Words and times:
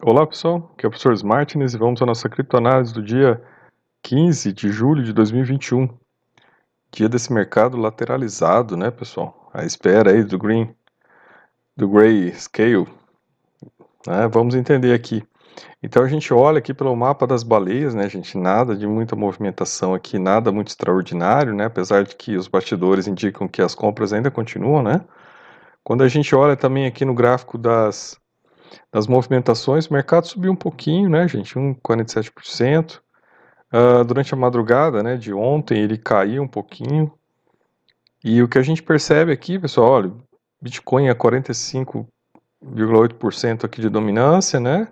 Olá 0.00 0.26
pessoal, 0.26 0.70
aqui 0.72 0.86
é 0.86 0.88
o 0.88 0.90
professor 0.90 1.12
Smartness 1.12 1.74
e 1.74 1.78
vamos 1.78 2.00
à 2.00 2.06
nossa 2.06 2.26
criptoanálise 2.26 2.94
do 2.94 3.02
dia 3.02 3.40
15 4.02 4.50
de 4.50 4.72
julho 4.72 5.04
de 5.04 5.12
2021. 5.12 5.86
Dia 6.90 7.10
desse 7.10 7.30
mercado 7.30 7.76
lateralizado, 7.76 8.74
né 8.74 8.90
pessoal? 8.90 9.50
A 9.52 9.64
espera 9.64 10.10
aí 10.10 10.24
do 10.24 10.38
green, 10.38 10.74
do 11.76 11.86
gray 11.88 12.32
scale. 12.32 12.88
Né? 14.06 14.26
Vamos 14.28 14.54
entender 14.54 14.94
aqui. 14.94 15.22
Então 15.82 16.02
a 16.02 16.08
gente 16.08 16.32
olha 16.32 16.58
aqui 16.58 16.72
pelo 16.72 16.96
mapa 16.96 17.26
das 17.26 17.42
baleias, 17.42 17.94
né 17.94 18.08
gente? 18.08 18.36
Nada 18.36 18.74
de 18.74 18.86
muita 18.86 19.14
movimentação 19.14 19.94
aqui, 19.94 20.18
nada 20.18 20.50
muito 20.50 20.68
extraordinário, 20.68 21.54
né? 21.54 21.66
Apesar 21.66 22.02
de 22.02 22.16
que 22.16 22.34
os 22.34 22.48
bastidores 22.48 23.06
indicam 23.06 23.46
que 23.46 23.60
as 23.60 23.74
compras 23.74 24.12
ainda 24.12 24.30
continuam, 24.30 24.82
né? 24.82 25.02
Quando 25.84 26.02
a 26.02 26.08
gente 26.08 26.34
olha 26.34 26.56
também 26.56 26.86
aqui 26.86 27.04
no 27.04 27.14
gráfico 27.14 27.58
das 27.58 28.21
das 28.90 29.06
movimentações, 29.06 29.86
o 29.86 29.92
mercado 29.92 30.26
subiu 30.26 30.50
um 30.52 30.56
pouquinho, 30.56 31.08
né, 31.08 31.26
gente, 31.28 31.54
1,47%. 31.54 33.00
Uh, 33.72 34.04
durante 34.04 34.34
a 34.34 34.36
madrugada, 34.36 35.02
né, 35.02 35.16
de 35.16 35.32
ontem, 35.32 35.78
ele 35.78 35.96
caiu 35.96 36.42
um 36.42 36.48
pouquinho. 36.48 37.10
E 38.22 38.42
o 38.42 38.48
que 38.48 38.58
a 38.58 38.62
gente 38.62 38.82
percebe 38.82 39.32
aqui, 39.32 39.58
pessoal, 39.58 39.92
olha, 39.92 40.12
Bitcoin 40.60 41.08
é 41.08 41.14
45,8% 41.14 43.64
aqui 43.64 43.80
de 43.80 43.88
dominância, 43.88 44.60
né? 44.60 44.88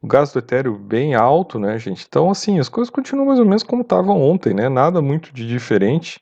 O 0.00 0.06
gasto 0.06 0.34
do 0.34 0.38
Ethereum 0.38 0.78
bem 0.78 1.16
alto, 1.16 1.58
né, 1.58 1.76
gente? 1.76 2.06
Então, 2.08 2.30
assim, 2.30 2.60
as 2.60 2.68
coisas 2.68 2.88
continuam 2.88 3.26
mais 3.26 3.40
ou 3.40 3.44
menos 3.44 3.64
como 3.64 3.82
estavam 3.82 4.22
ontem, 4.22 4.54
né? 4.54 4.68
Nada 4.68 5.02
muito 5.02 5.34
de 5.34 5.44
diferente. 5.44 6.20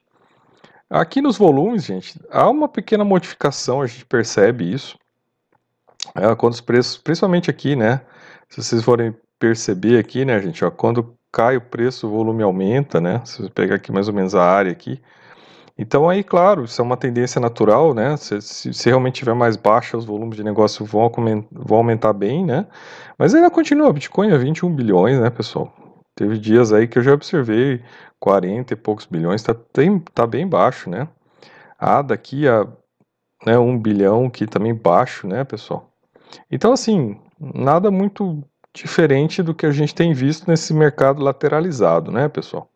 Aqui 0.88 1.20
nos 1.20 1.36
volumes, 1.36 1.84
gente, 1.84 2.18
há 2.30 2.48
uma 2.48 2.68
pequena 2.68 3.04
modificação, 3.04 3.82
a 3.82 3.86
gente 3.86 4.06
percebe 4.06 4.72
isso. 4.72 4.96
É, 6.14 6.34
quando 6.34 6.52
os 6.52 6.60
preços, 6.60 6.98
principalmente 6.98 7.50
aqui, 7.50 7.76
né? 7.76 8.00
Se 8.48 8.62
vocês 8.62 8.82
forem 8.82 9.14
perceber 9.38 9.98
aqui, 9.98 10.24
né, 10.24 10.40
gente, 10.40 10.64
ó, 10.64 10.70
quando 10.70 11.16
cai 11.32 11.56
o 11.56 11.60
preço, 11.60 12.06
o 12.06 12.10
volume 12.10 12.42
aumenta, 12.42 13.00
né? 13.00 13.20
Se 13.24 13.42
você 13.42 13.50
pegar 13.50 13.76
aqui 13.76 13.92
mais 13.92 14.08
ou 14.08 14.14
menos 14.14 14.34
a 14.34 14.42
área 14.42 14.72
aqui. 14.72 15.00
Então 15.78 16.08
aí, 16.08 16.24
claro, 16.24 16.64
isso 16.64 16.80
é 16.80 16.84
uma 16.84 16.96
tendência 16.96 17.40
natural, 17.40 17.92
né? 17.92 18.16
Se, 18.16 18.40
se, 18.40 18.72
se 18.72 18.88
realmente 18.88 19.16
tiver 19.16 19.34
mais 19.34 19.56
baixa, 19.56 19.96
os 19.96 20.06
volumes 20.06 20.36
de 20.36 20.44
negócio 20.44 20.84
vão, 20.86 21.10
vão 21.52 21.78
aumentar 21.78 22.12
bem, 22.14 22.44
né? 22.44 22.66
Mas 23.18 23.34
ainda 23.34 23.50
continua, 23.50 23.92
Bitcoin 23.92 24.30
é 24.30 24.38
21 24.38 24.74
bilhões, 24.74 25.20
né, 25.20 25.28
pessoal? 25.28 25.72
Teve 26.14 26.38
dias 26.38 26.72
aí 26.72 26.88
que 26.88 26.98
eu 26.98 27.02
já 27.02 27.12
observei 27.12 27.82
40 28.18 28.72
e 28.72 28.76
poucos 28.76 29.04
bilhões, 29.04 29.42
tá, 29.42 29.54
tem, 29.54 29.98
tá 30.14 30.26
bem 30.26 30.48
baixo, 30.48 30.88
né? 30.88 31.08
Ah, 31.78 32.00
daqui 32.00 32.48
a 32.48 32.66
né, 33.44 33.58
1 33.58 33.78
bilhão, 33.78 34.30
que 34.30 34.46
também 34.46 34.74
baixo, 34.74 35.26
né, 35.26 35.44
pessoal? 35.44 35.92
Então, 36.50 36.72
assim, 36.72 37.16
nada 37.38 37.90
muito 37.90 38.42
diferente 38.74 39.42
do 39.42 39.54
que 39.54 39.66
a 39.66 39.70
gente 39.70 39.94
tem 39.94 40.12
visto 40.12 40.48
nesse 40.48 40.74
mercado 40.74 41.22
lateralizado, 41.22 42.12
né, 42.12 42.28
pessoal? 42.28 42.68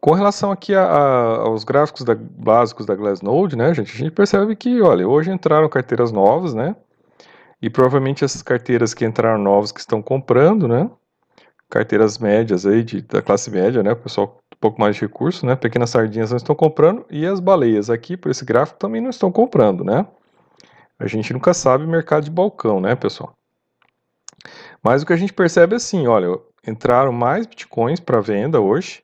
Com 0.00 0.12
relação 0.12 0.50
aqui 0.50 0.74
a, 0.74 0.84
a, 0.84 1.36
aos 1.42 1.64
gráficos 1.64 2.04
da, 2.04 2.14
básicos 2.14 2.86
da 2.86 2.94
Glassnode, 2.94 3.56
né, 3.56 3.74
gente, 3.74 3.94
a 3.94 3.98
gente 3.98 4.10
percebe 4.10 4.54
que, 4.56 4.80
olha, 4.80 5.06
hoje 5.06 5.30
entraram 5.30 5.68
carteiras 5.68 6.12
novas, 6.12 6.54
né, 6.54 6.74
e 7.60 7.68
provavelmente 7.68 8.24
essas 8.24 8.42
carteiras 8.42 8.94
que 8.94 9.04
entraram 9.04 9.38
novas 9.38 9.72
que 9.72 9.80
estão 9.80 10.00
comprando, 10.02 10.68
né, 10.68 10.90
carteiras 11.68 12.18
médias 12.18 12.64
aí, 12.64 12.82
de, 12.82 13.02
da 13.02 13.20
classe 13.20 13.50
média, 13.50 13.82
né, 13.82 13.94
pessoal 13.94 14.38
um 14.54 14.58
pouco 14.58 14.80
mais 14.80 14.96
de 14.96 15.02
recurso, 15.02 15.44
né, 15.44 15.56
pequenas 15.56 15.90
sardinhas 15.90 16.30
não 16.30 16.36
estão 16.36 16.54
comprando, 16.54 17.04
e 17.10 17.26
as 17.26 17.40
baleias 17.40 17.90
aqui, 17.90 18.16
por 18.16 18.30
esse 18.30 18.44
gráfico, 18.44 18.78
também 18.78 19.00
não 19.00 19.10
estão 19.10 19.30
comprando, 19.30 19.84
né, 19.84 20.06
a 20.98 21.06
gente 21.06 21.32
nunca 21.32 21.52
sabe 21.52 21.84
o 21.84 21.88
mercado 21.88 22.24
de 22.24 22.30
balcão, 22.30 22.80
né, 22.80 22.94
pessoal? 22.94 23.32
Mas 24.82 25.02
o 25.02 25.06
que 25.06 25.12
a 25.12 25.16
gente 25.16 25.32
percebe 25.32 25.74
é 25.74 25.76
assim, 25.76 26.06
olha, 26.06 26.38
entraram 26.66 27.12
mais 27.12 27.46
bitcoins 27.46 28.00
para 28.00 28.20
venda 28.20 28.60
hoje 28.60 29.02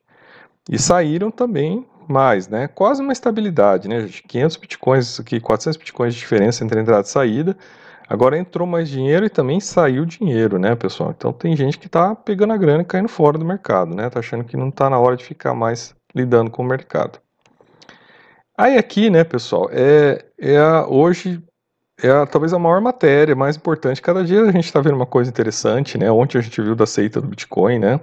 e 0.70 0.79
saíram 0.79 1.31
também 1.31 1.87
mais, 2.08 2.48
né? 2.48 2.69
Quase 2.69 3.02
uma 3.02 3.13
estabilidade, 3.13 3.89
né, 3.89 4.01
gente? 4.02 4.23
500 4.23 4.57
bitcoins 4.57 5.20
aqui, 5.20 5.41
400 5.41 5.77
bitcoins 5.77 6.14
de 6.14 6.20
diferença 6.20 6.64
entre 6.64 6.81
entrada 6.81 7.07
e 7.07 7.11
saída. 7.11 7.57
Agora 8.08 8.36
entrou 8.36 8.67
mais 8.67 8.89
dinheiro 8.89 9.25
e 9.25 9.31
também 9.31 9.58
saiu 9.61 10.05
dinheiro, 10.05 10.58
né, 10.58 10.75
pessoal? 10.75 11.14
Então 11.17 11.33
tem 11.33 11.57
gente 11.57 11.79
que 11.79 11.89
tá 11.89 12.14
pegando 12.14 12.52
a 12.52 12.57
grana 12.57 12.83
e 12.83 12.85
caindo 12.85 13.08
fora 13.08 13.39
do 13.39 13.45
mercado, 13.45 13.95
né? 13.95 14.11
Tá 14.11 14.20
achando 14.20 14.45
que 14.45 14.57
não 14.57 14.70
tá 14.70 14.91
na 14.91 14.98
hora 14.98 15.17
de 15.17 15.25
ficar 15.25 15.55
mais 15.55 15.95
lidando 16.14 16.51
com 16.51 16.63
o 16.63 16.67
mercado. 16.67 17.19
Aí 18.57 18.77
aqui, 18.77 19.08
né, 19.08 19.25
pessoal, 19.25 19.69
é, 19.73 20.27
é 20.39 20.58
a, 20.58 20.86
hoje 20.86 21.42
é 22.02 22.11
a, 22.11 22.27
talvez 22.27 22.52
a 22.52 22.58
maior 22.58 22.80
matéria, 22.80 23.35
mais 23.35 23.57
importante. 23.57 24.02
Cada 24.02 24.24
dia 24.24 24.42
a 24.42 24.51
gente 24.51 24.64
está 24.64 24.80
vendo 24.80 24.96
uma 24.96 25.07
coisa 25.07 25.30
interessante, 25.30 25.96
né? 25.96 26.11
Ontem 26.11 26.39
a 26.39 26.40
gente 26.40 26.61
viu 26.61 26.74
da 26.74 26.86
seita 26.86 27.20
do 27.20 27.29
Bitcoin, 27.29 27.79
né? 27.79 28.01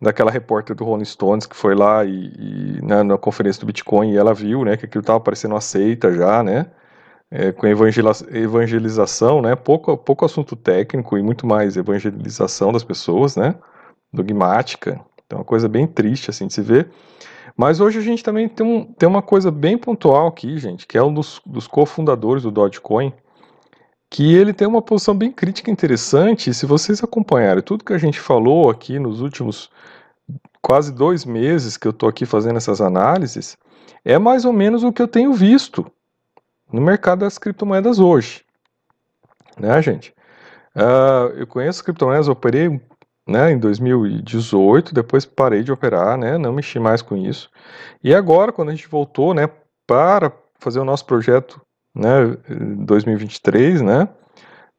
Daquela 0.00 0.30
repórter 0.30 0.76
do 0.76 0.84
Rolling 0.84 1.04
Stones 1.04 1.46
que 1.46 1.56
foi 1.56 1.74
lá 1.74 2.04
e, 2.04 2.32
e 2.36 2.80
né, 2.82 3.02
na 3.02 3.16
conferência 3.16 3.60
do 3.60 3.66
Bitcoin 3.66 4.12
e 4.12 4.16
ela 4.16 4.32
viu, 4.32 4.64
né, 4.64 4.76
que 4.76 4.86
aquilo 4.86 5.00
estava 5.00 5.18
parecendo 5.18 5.54
uma 5.54 5.60
seita 5.60 6.12
já, 6.12 6.42
né? 6.42 6.66
É, 7.30 7.52
com 7.52 7.66
evangelização, 7.66 9.42
né? 9.42 9.54
Pouco, 9.54 9.96
pouco 9.96 10.24
assunto 10.24 10.56
técnico 10.56 11.18
e 11.18 11.22
muito 11.22 11.46
mais 11.46 11.76
evangelização 11.76 12.72
das 12.72 12.82
pessoas, 12.82 13.36
né? 13.36 13.54
Dogmática. 14.12 15.00
Então, 15.26 15.38
é 15.38 15.40
uma 15.40 15.44
coisa 15.44 15.68
bem 15.68 15.86
triste, 15.86 16.30
assim, 16.30 16.46
de 16.46 16.54
se 16.54 16.62
ver. 16.62 16.88
Mas 17.54 17.80
hoje 17.80 17.98
a 17.98 18.02
gente 18.02 18.24
também 18.24 18.48
tem, 18.48 18.64
um, 18.66 18.84
tem 18.84 19.06
uma 19.06 19.20
coisa 19.20 19.50
bem 19.50 19.76
pontual 19.76 20.28
aqui, 20.28 20.56
gente, 20.58 20.86
que 20.86 20.96
é 20.96 21.02
um 21.02 21.12
dos, 21.12 21.40
dos 21.44 21.66
cofundadores 21.66 22.44
do 22.44 22.50
Dogecoin, 22.50 23.12
que 24.10 24.34
ele 24.34 24.52
tem 24.52 24.66
uma 24.66 24.82
posição 24.82 25.14
bem 25.14 25.30
crítica 25.30 25.70
interessante. 25.70 26.54
Se 26.54 26.66
vocês 26.66 27.02
acompanharem 27.02 27.62
tudo 27.62 27.84
que 27.84 27.92
a 27.92 27.98
gente 27.98 28.18
falou 28.18 28.70
aqui 28.70 28.98
nos 28.98 29.20
últimos 29.20 29.70
quase 30.62 30.92
dois 30.92 31.24
meses 31.24 31.76
que 31.76 31.86
eu 31.86 31.90
estou 31.90 32.08
aqui 32.08 32.26
fazendo 32.26 32.56
essas 32.56 32.80
análises, 32.80 33.56
é 34.04 34.18
mais 34.18 34.44
ou 34.44 34.52
menos 34.52 34.82
o 34.82 34.92
que 34.92 35.02
eu 35.02 35.08
tenho 35.08 35.32
visto 35.32 35.90
no 36.72 36.80
mercado 36.80 37.20
das 37.20 37.38
criptomoedas 37.38 37.98
hoje. 37.98 38.44
Né, 39.58 39.80
gente? 39.82 40.14
Uh, 40.74 41.34
eu 41.36 41.46
conheço 41.46 41.82
criptomoedas, 41.82 42.28
operei 42.28 42.80
né, 43.26 43.52
em 43.52 43.58
2018, 43.58 44.94
depois 44.94 45.26
parei 45.26 45.62
de 45.62 45.70
operar, 45.70 46.16
né, 46.16 46.38
não 46.38 46.52
mexi 46.52 46.78
mais 46.78 47.02
com 47.02 47.16
isso. 47.16 47.50
E 48.02 48.14
agora, 48.14 48.52
quando 48.52 48.70
a 48.70 48.74
gente 48.74 48.88
voltou, 48.88 49.34
né, 49.34 49.50
para 49.86 50.32
fazer 50.58 50.80
o 50.80 50.84
nosso 50.84 51.04
projeto, 51.04 51.60
né, 51.98 52.36
2023, 52.78 53.82
né, 53.82 54.08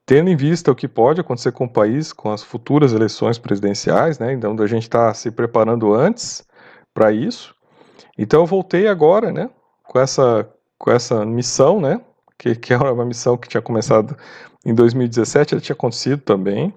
tendo 0.05 0.29
em 0.29 0.35
vista 0.35 0.71
o 0.71 0.75
que 0.75 0.87
pode 0.87 1.21
acontecer 1.21 1.51
com 1.51 1.65
o 1.65 1.69
país, 1.69 2.13
com 2.13 2.31
as 2.31 2.41
futuras 2.41 2.93
eleições 2.93 3.37
presidenciais, 3.37 4.17
né, 4.17 4.33
então 4.33 4.55
a 4.57 4.67
gente 4.67 4.83
está 4.83 5.13
se 5.13 5.29
preparando 5.29 5.93
antes 5.93 6.43
para 6.93 7.11
isso. 7.11 7.53
Então 8.17 8.41
eu 8.41 8.45
voltei 8.45 8.87
agora, 8.87 9.31
né, 9.31 9.49
com 9.83 9.99
essa 9.99 10.49
com 10.77 10.89
essa 10.89 11.25
missão, 11.25 11.81
né, 11.81 11.99
que, 12.37 12.55
que 12.55 12.73
é 12.73 12.77
uma 12.77 13.05
missão 13.05 13.37
que 13.37 13.49
tinha 13.49 13.61
começado 13.61 14.15
em 14.65 14.73
2017, 14.73 15.53
ela 15.53 15.61
tinha 15.61 15.73
acontecido 15.73 16.21
também, 16.21 16.73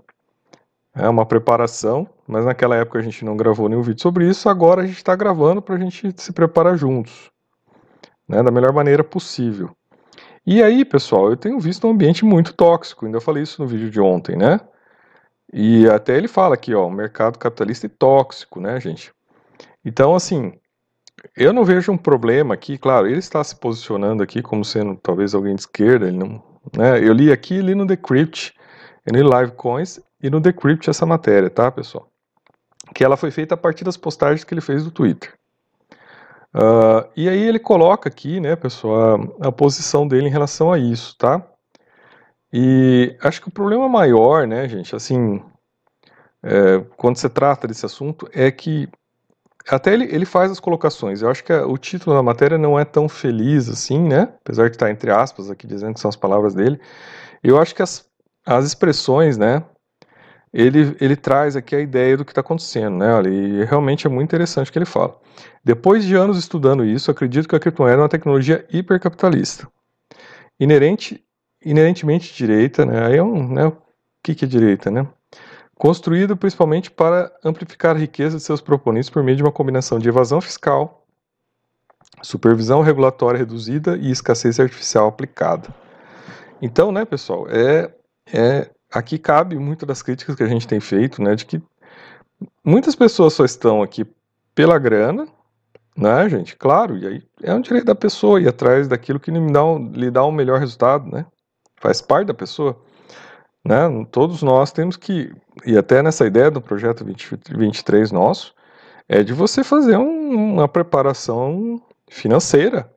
é 0.94 1.08
uma 1.08 1.25
preparação, 1.25 2.06
mas 2.26 2.44
naquela 2.44 2.76
época 2.76 2.98
a 2.98 3.02
gente 3.02 3.25
não 3.25 3.36
gravou 3.36 3.69
nenhum 3.69 3.82
vídeo 3.82 4.02
sobre 4.02 4.28
isso, 4.28 4.48
agora 4.48 4.82
a 4.82 4.86
gente 4.86 4.97
está 4.97 5.14
gravando 5.14 5.62
para 5.62 5.76
a 5.76 5.78
gente 5.78 6.12
se 6.16 6.32
preparar 6.32 6.76
juntos, 6.76 7.31
né, 8.28 8.42
da 8.42 8.50
melhor 8.50 8.72
maneira 8.72 9.04
possível. 9.04 9.70
E 10.44 10.60
aí, 10.60 10.84
pessoal, 10.84 11.30
eu 11.30 11.36
tenho 11.36 11.58
visto 11.60 11.86
um 11.86 11.91
ambiente 11.91 12.25
muito 12.25 12.53
tóxico, 12.53 13.06
ainda 13.06 13.20
falei 13.20 13.44
isso 13.44 13.62
no 13.62 13.69
vídeo 13.69 13.88
de 13.88 14.00
ontem, 14.00 14.36
né? 14.36 14.60
E 15.53 15.88
até 15.88 16.16
ele 16.16 16.26
fala 16.26 16.54
aqui, 16.54 16.75
ó, 16.75 16.91
mercado 16.91 17.38
capitalista 17.38 17.86
e 17.86 17.88
tóxico, 17.88 18.60
né, 18.60 18.81
gente? 18.81 19.12
Então, 19.84 20.16
assim, 20.16 20.52
eu 21.36 21.52
não 21.52 21.64
vejo 21.64 21.92
um 21.92 21.97
problema 21.97 22.54
aqui, 22.54 22.76
claro, 22.76 23.06
ele 23.06 23.19
está 23.19 23.42
se 23.44 23.54
posicionando 23.54 24.22
aqui 24.22 24.42
como 24.42 24.64
sendo 24.64 24.97
talvez 24.97 25.32
alguém 25.32 25.54
de 25.54 25.60
esquerda, 25.60 26.08
ele 26.08 26.16
não, 26.16 26.42
né? 26.76 26.98
Eu 26.98 27.12
li 27.12 27.31
aqui, 27.31 27.60
li 27.60 27.75
no 27.76 27.86
Decrypt, 27.86 28.52
no 29.06 29.28
Live 29.28 29.52
Coins 29.52 30.00
e 30.20 30.28
no 30.28 30.40
Decrypt 30.40 30.90
essa 30.90 31.06
matéria, 31.06 31.50
tá, 31.50 31.70
pessoal? 31.70 32.08
Que 32.93 33.05
ela 33.05 33.17
foi 33.17 33.31
feita 33.31 33.55
a 33.55 33.58
partir 33.58 33.84
das 33.84 33.96
postagens 33.96 34.43
que 34.43 34.52
ele 34.52 34.61
fez 34.61 34.82
do 34.82 34.90
Twitter. 34.90 35.32
Uh, 36.54 37.08
e 37.16 37.28
aí 37.28 37.40
ele 37.43 37.58
coloca 37.58 38.08
aqui, 38.08 38.38
né, 38.38 38.54
pessoal, 38.56 39.20
a, 39.40 39.49
a, 39.49 39.52
posição 39.52 40.06
dele 40.06 40.26
em 40.26 40.31
relação 40.31 40.70
a 40.70 40.78
isso, 40.78 41.16
tá? 41.16 41.43
E 42.52 43.16
acho 43.22 43.40
que 43.40 43.49
o 43.49 43.52
problema 43.52 43.88
maior, 43.88 44.46
né, 44.46 44.69
gente, 44.69 44.94
assim, 44.94 45.43
é, 46.43 46.81
quando 46.96 47.16
se 47.16 47.28
trata 47.31 47.66
desse 47.66 47.87
assunto, 47.87 48.28
é 48.32 48.50
que 48.50 48.88
até 49.69 49.94
ele, 49.94 50.04
ele 50.04 50.26
faz 50.26 50.50
as 50.50 50.60
colocações. 50.60 51.22
Eu 51.22 51.31
acho 51.31 51.44
que 51.44 51.52
a, 51.52 51.66
o 51.66 51.78
título 51.78 52.16
da 52.16 52.22
matéria 52.22 52.58
não 52.58 52.78
é 52.78 52.84
tão 52.84 53.08
feliz 53.08 53.69
assim, 53.69 54.00
né? 54.00 54.28
Apesar 54.40 54.69
de 54.69 54.76
estar 54.76 54.90
entre 54.90 55.10
aspas 55.10 55.50
aqui 55.50 55.66
dizendo 55.66 55.94
que 55.94 56.00
são 56.00 56.08
as 56.08 56.16
palavras 56.16 56.55
dele. 56.55 56.81
Eu 57.43 57.60
acho 57.60 57.75
que 57.75 57.82
as, 57.82 58.05
as 58.44 58.64
expressões, 58.66 59.38
né? 59.38 59.64
Ele, 60.52 60.94
ele 61.00 61.16
traz 61.16 61.56
aqui 61.56 61.75
a 61.75 61.81
ideia 61.81 62.16
do 62.16 62.25
que 62.25 62.32
está 62.32 62.43
acontecendo, 62.43 62.99
né? 62.99 63.14
Olha, 63.14 63.28
e 63.28 63.64
realmente 63.64 64.06
é 64.06 64.10
muito 64.10 64.28
interessante 64.28 64.69
o 64.69 64.72
que 64.72 64.78
ele 64.78 64.84
fala. 64.84 65.19
Depois 65.64 66.04
de 66.04 66.14
anos 66.14 66.37
estudando 66.37 66.84
isso, 66.84 67.10
acredito 67.10 67.49
que 67.49 67.56
a 67.56 67.60
criptomoeda 67.60 67.99
é 67.99 68.02
uma 68.02 68.08
tecnologia 68.08 68.66
hipercapitalista, 68.70 69.66
inerente, 70.60 71.25
inerentemente 71.64 72.34
direita, 72.34 72.84
né? 72.84 73.06
Aí 73.06 73.16
é 73.16 73.22
um, 73.22 73.49
né? 73.49 73.72
que, 74.22 74.34
que 74.34 74.44
é 74.44 74.49
direita, 74.49 74.90
né? 74.90 75.06
Construído 75.75 76.37
principalmente 76.37 76.90
para 76.90 77.32
amplificar 77.44 77.96
a 77.96 77.98
riqueza 77.98 78.37
de 78.37 78.43
seus 78.43 78.60
proponentes 78.60 79.10
por 79.10 79.22
meio 79.22 79.37
de 79.37 79.43
uma 79.43 79.50
combinação 79.50 79.98
de 79.98 80.08
evasão 80.08 80.40
fiscal, 80.40 81.05
supervisão 82.22 82.82
regulatória 82.82 83.38
reduzida 83.38 83.96
e 83.96 84.10
escassez 84.10 84.60
artificial 84.60 85.08
aplicada. 85.08 85.75
Então, 86.60 86.93
né, 86.93 87.05
pessoal, 87.05 87.46
é, 87.48 87.93
é 88.32 88.70
aqui 88.93 89.19
cabe 89.19 89.59
muito 89.59 89.87
das 89.87 90.03
críticas 90.03 90.37
que 90.37 90.43
a 90.43 90.49
gente 90.49 90.69
tem 90.69 90.79
feito, 90.79 91.23
né, 91.23 91.35
de 91.35 91.47
que 91.47 91.62
muitas 92.65 92.94
pessoas 92.94 93.33
só 93.33 93.44
estão 93.44 93.83
aqui 93.83 94.05
pela 94.55 94.79
grana, 94.79 95.27
né, 95.97 96.29
gente? 96.29 96.56
Claro, 96.56 96.97
e 96.97 97.06
aí 97.06 97.23
é 97.43 97.55
um 97.55 97.61
direito 97.61 97.87
da 97.87 97.94
pessoa 97.94 98.41
ir 98.41 98.49
atrás 98.49 98.89
daquilo 98.89 99.21
que 99.21 99.31
lhe 99.31 99.53
dá 99.53 99.65
um, 99.65 99.91
lhe 99.93 100.11
dá 100.11 100.25
um 100.25 100.33
melhor 100.33 100.61
resultado, 100.61 101.11
né? 101.11 101.27
Faz 101.81 102.00
parte 102.00 102.29
da 102.29 102.35
pessoa. 102.35 102.79
Né? 103.65 103.77
Todos 104.11 104.43
nós 104.43 104.73
temos 104.73 104.97
que, 104.97 105.33
e 105.65 105.77
até 105.77 106.03
nessa 106.03 106.27
ideia 106.27 106.50
do 106.50 106.61
projeto 106.61 107.05
2023 107.05 108.11
nosso, 108.11 108.55
é 109.09 109.23
de 109.23 109.33
você 109.33 109.62
fazer 109.62 109.97
um, 109.97 110.55
uma 110.55 110.69
preparação 110.69 111.81
financeira, 112.09 112.91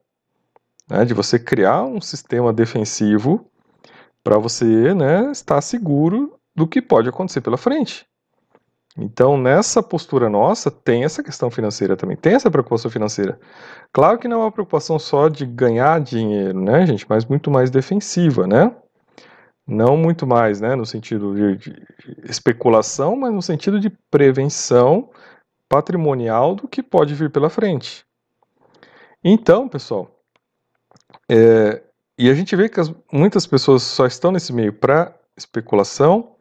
né? 0.88 1.04
de 1.04 1.14
você 1.14 1.38
criar 1.38 1.84
um 1.84 2.00
sistema 2.00 2.52
defensivo 2.52 3.50
para 4.26 4.38
você 4.38 4.92
né, 4.92 5.30
estar 5.30 5.60
seguro 5.60 6.36
do 6.52 6.66
que 6.66 6.82
pode 6.82 7.08
acontecer 7.08 7.40
pela 7.40 7.56
frente. 7.56 8.04
Então, 8.98 9.38
nessa 9.38 9.80
postura 9.84 10.28
nossa, 10.28 10.68
tem 10.68 11.04
essa 11.04 11.22
questão 11.22 11.48
financeira 11.48 11.96
também, 11.96 12.16
tem 12.16 12.34
essa 12.34 12.50
preocupação 12.50 12.90
financeira. 12.90 13.38
Claro 13.92 14.18
que 14.18 14.26
não 14.26 14.40
é 14.40 14.44
uma 14.46 14.50
preocupação 14.50 14.98
só 14.98 15.28
de 15.28 15.46
ganhar 15.46 16.00
dinheiro, 16.00 16.60
né, 16.60 16.84
gente, 16.84 17.06
mas 17.08 17.24
muito 17.24 17.52
mais 17.52 17.70
defensiva, 17.70 18.48
né? 18.48 18.74
Não 19.64 19.96
muito 19.96 20.26
mais, 20.26 20.60
né, 20.60 20.74
no 20.74 20.84
sentido 20.84 21.32
de, 21.32 21.56
de 21.58 21.86
especulação, 22.24 23.14
mas 23.14 23.32
no 23.32 23.42
sentido 23.42 23.78
de 23.78 23.90
prevenção 24.10 25.08
patrimonial 25.68 26.56
do 26.56 26.66
que 26.66 26.82
pode 26.82 27.14
vir 27.14 27.30
pela 27.30 27.48
frente. 27.48 28.04
Então, 29.22 29.68
pessoal, 29.68 30.10
é, 31.30 31.85
e 32.18 32.30
a 32.30 32.34
gente 32.34 32.54
vê 32.56 32.68
que 32.68 32.80
as, 32.80 32.92
muitas 33.12 33.46
pessoas 33.46 33.82
só 33.82 34.06
estão 34.06 34.32
nesse 34.32 34.52
meio 34.52 34.72
para 34.72 35.14
especulação, 35.36 36.32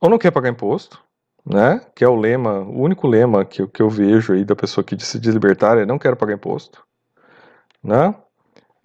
ou 0.00 0.10
não 0.10 0.18
quer 0.18 0.30
pagar 0.30 0.50
imposto, 0.50 1.00
né? 1.46 1.80
Que 1.94 2.04
é 2.04 2.08
o 2.08 2.16
lema, 2.16 2.60
o 2.60 2.80
único 2.80 3.06
lema 3.06 3.44
que, 3.44 3.66
que 3.68 3.80
eu 3.80 3.88
vejo 3.88 4.32
aí 4.32 4.44
da 4.44 4.56
pessoa 4.56 4.84
que 4.84 4.98
se 5.02 5.18
diz 5.18 5.32
libertária 5.32 5.82
é 5.82 5.86
não 5.86 5.98
quero 5.98 6.16
pagar 6.16 6.34
imposto, 6.34 6.84
né? 7.82 8.14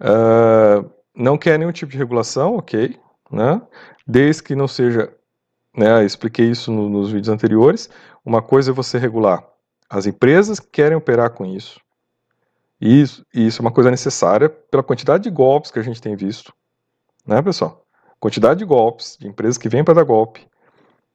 Uh, 0.00 0.90
não 1.14 1.36
quer 1.36 1.58
nenhum 1.58 1.72
tipo 1.72 1.92
de 1.92 1.98
regulação, 1.98 2.56
ok, 2.56 2.98
né? 3.30 3.60
Desde 4.06 4.42
que 4.42 4.54
não 4.54 4.68
seja, 4.68 5.12
né? 5.76 6.04
Expliquei 6.04 6.50
isso 6.50 6.72
no, 6.72 6.88
nos 6.88 7.10
vídeos 7.10 7.28
anteriores. 7.28 7.90
Uma 8.24 8.40
coisa 8.40 8.70
é 8.70 8.74
você 8.74 8.98
regular 8.98 9.44
as 9.88 10.06
empresas 10.06 10.58
que 10.58 10.68
querem 10.68 10.96
operar 10.96 11.30
com 11.30 11.44
isso. 11.44 11.80
E 12.84 13.00
isso, 13.00 13.24
e 13.34 13.46
isso 13.46 13.62
é 13.62 13.64
uma 13.64 13.72
coisa 13.72 13.90
necessária 13.90 14.50
pela 14.50 14.82
quantidade 14.82 15.24
de 15.24 15.30
golpes 15.30 15.70
que 15.70 15.78
a 15.78 15.82
gente 15.82 16.02
tem 16.02 16.14
visto, 16.14 16.52
né, 17.26 17.40
pessoal? 17.40 17.82
Quantidade 18.20 18.58
de 18.58 18.66
golpes, 18.66 19.16
de 19.18 19.26
empresas 19.26 19.56
que 19.56 19.70
vêm 19.70 19.82
para 19.82 19.94
dar 19.94 20.04
golpe. 20.04 20.46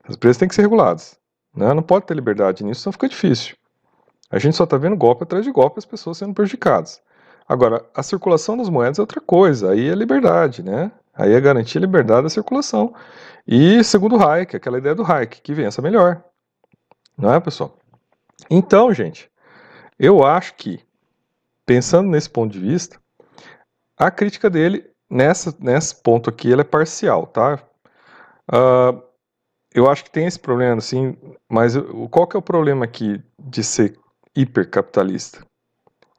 As 0.04 0.16
empresas 0.16 0.40
têm 0.40 0.48
que 0.48 0.56
ser 0.56 0.64
reguladas. 0.64 1.20
Né? 1.56 1.72
Não 1.76 1.84
pode 1.84 2.08
ter 2.08 2.16
liberdade 2.16 2.64
nisso, 2.64 2.82
senão 2.82 2.94
fica 2.94 3.08
difícil. 3.08 3.56
A 4.32 4.40
gente 4.40 4.58
só 4.58 4.64
está 4.64 4.78
vendo 4.78 4.96
golpe 4.96 5.24
atrás 5.24 5.46
de 5.46 5.52
golpe 5.52 5.78
as 5.78 5.86
pessoas 5.86 6.18
sendo 6.18 6.34
prejudicadas. 6.34 7.00
Agora, 7.48 7.86
a 7.94 8.02
circulação 8.02 8.58
das 8.58 8.68
moedas 8.68 8.98
é 8.98 9.02
outra 9.04 9.22
coisa, 9.22 9.70
aí 9.70 9.90
é 9.90 9.94
liberdade, 9.94 10.64
né? 10.64 10.92
Aí 11.14 11.34
é 11.34 11.40
garantir 11.40 11.78
a 11.78 11.82
liberdade 11.82 12.24
da 12.24 12.30
circulação. 12.30 12.96
E 13.48 13.84
segundo 13.84 14.18
o 14.18 14.28
Hayek, 14.28 14.56
aquela 14.56 14.80
ideia 14.80 14.96
do 14.96 15.04
Hayek, 15.04 15.40
que 15.40 15.54
vença 15.54 15.84
melhor. 15.84 16.24
Não 17.16 17.32
é, 17.32 17.40
pessoal? 17.40 17.78
Então, 18.50 18.92
gente, 18.92 19.30
eu 20.00 20.24
acho 20.26 20.56
que, 20.56 20.80
pensando 21.70 22.10
nesse 22.10 22.28
ponto 22.28 22.52
de 22.52 22.60
vista, 22.60 23.00
a 23.96 24.10
crítica 24.10 24.50
dele, 24.50 24.90
nessa, 25.08 25.56
nesse 25.60 25.94
ponto 26.02 26.28
aqui, 26.28 26.52
ela 26.52 26.62
é 26.62 26.64
parcial, 26.64 27.28
tá? 27.28 27.60
Uh, 28.52 29.00
eu 29.72 29.88
acho 29.88 30.04
que 30.04 30.10
tem 30.10 30.26
esse 30.26 30.40
problema, 30.40 30.78
assim, 30.78 31.16
mas 31.48 31.76
qual 32.10 32.26
que 32.26 32.36
é 32.36 32.40
o 32.40 32.42
problema 32.42 32.86
aqui 32.86 33.24
de 33.38 33.64
ser 33.64 33.96
hipercapitalista? 34.36 35.46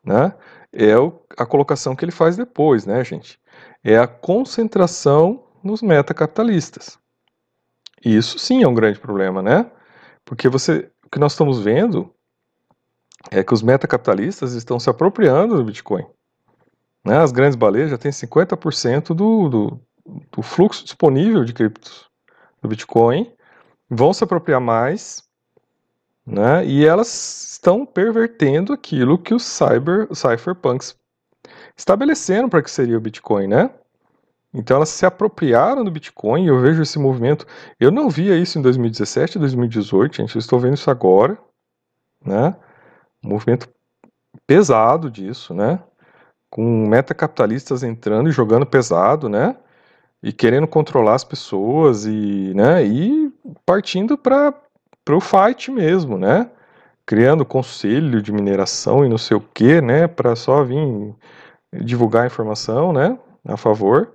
Né? 0.05 0.33
É 0.73 0.97
o, 0.97 1.21
a 1.37 1.45
colocação 1.45 1.97
que 1.97 2.05
ele 2.05 2.13
faz 2.13 2.37
depois, 2.37 2.87
né, 2.87 3.03
gente? 3.03 3.37
É 3.83 3.99
a 3.99 4.07
concentração 4.07 5.49
nos 5.65 5.83
metacapitalistas. 5.83 6.97
Isso 8.05 8.39
sim 8.39 8.63
é 8.63 8.69
um 8.69 8.75
grande 8.75 9.01
problema, 9.01 9.43
né? 9.43 9.69
Porque 10.25 10.49
você, 10.49 10.89
o 11.05 11.11
que 11.11 11.19
nós 11.19 11.33
estamos 11.33 11.59
vendo 11.59 12.15
é 13.31 13.43
que 13.43 13.53
os 13.53 13.63
metacapitalistas 13.63 14.55
estão 14.55 14.79
se 14.79 14.89
apropriando 14.89 15.57
do 15.57 15.65
Bitcoin. 15.65 16.07
Né? 17.05 17.19
As 17.19 17.33
grandes 17.33 17.57
baleias 17.57 17.91
já 17.91 17.99
têm 17.99 18.11
50% 18.11 19.15
do, 19.15 19.49
do, 19.49 19.81
do 20.33 20.43
fluxo 20.43 20.85
disponível 20.85 21.45
de 21.45 21.53
criptos 21.53 22.09
do 22.63 22.69
Bitcoin 22.69 23.31
vão 23.89 24.13
se 24.13 24.23
apropriar 24.23 24.61
mais, 24.61 25.25
né? 26.25 26.65
E 26.65 26.87
elas 26.87 27.53
estão 27.53 27.85
pervertendo 27.85 28.73
aquilo 28.73 29.19
que 29.19 29.35
os 29.35 29.43
cyber, 29.43 30.07
cypherpunks 30.15 30.97
estabeleceram 31.77 32.49
para 32.49 32.63
que 32.63 32.71
seria 32.71 32.97
o 32.97 33.01
Bitcoin, 33.01 33.49
né? 33.49 33.71
Então 34.53 34.77
elas 34.77 34.89
se 34.91 35.07
apropriaram 35.07 35.85
do 35.85 35.91
Bitcoin, 35.91 36.47
eu 36.47 36.61
vejo 36.61 36.83
esse 36.83 36.99
movimento. 36.99 37.47
Eu 37.79 37.91
não 37.91 38.09
via 38.09 38.37
isso 38.37 38.59
em 38.59 38.63
2017, 38.63 39.39
2018, 39.39 40.17
gente, 40.17 40.35
eu 40.35 40.41
estou 40.41 40.59
vendo 40.59 40.75
isso 40.75 40.91
agora, 40.91 41.39
né? 42.25 42.55
Um 43.25 43.31
movimento 43.31 43.69
pesado 44.47 45.11
disso, 45.11 45.55
né? 45.55 45.81
Com 46.51 46.87
metacapitalistas 46.89 47.83
entrando 47.83 48.29
e 48.29 48.33
jogando 48.33 48.67
pesado, 48.67 49.29
né? 49.29 49.57
e 50.23 50.33
querendo 50.33 50.67
controlar 50.67 51.15
as 51.15 51.25
pessoas 51.25 52.05
e, 52.05 52.53
né, 52.55 52.85
e 52.85 53.33
partindo 53.65 54.19
para 54.19 54.55
o 55.11 55.21
fight 55.21 55.71
mesmo, 55.71 56.19
né? 56.19 56.51
Criando 57.07 57.45
conselho 57.45 58.23
de 58.23 58.33
mineração 58.33 59.05
e 59.05 59.09
não 59.09 59.19
sei 59.19 59.37
o 59.37 59.41
que, 59.41 59.81
né? 59.81 60.07
Para 60.07 60.37
só 60.37 60.63
vir 60.63 61.15
divulgar 61.73 62.27
informação, 62.27 62.93
né? 62.93 63.19
A 63.45 63.57
favor. 63.57 64.15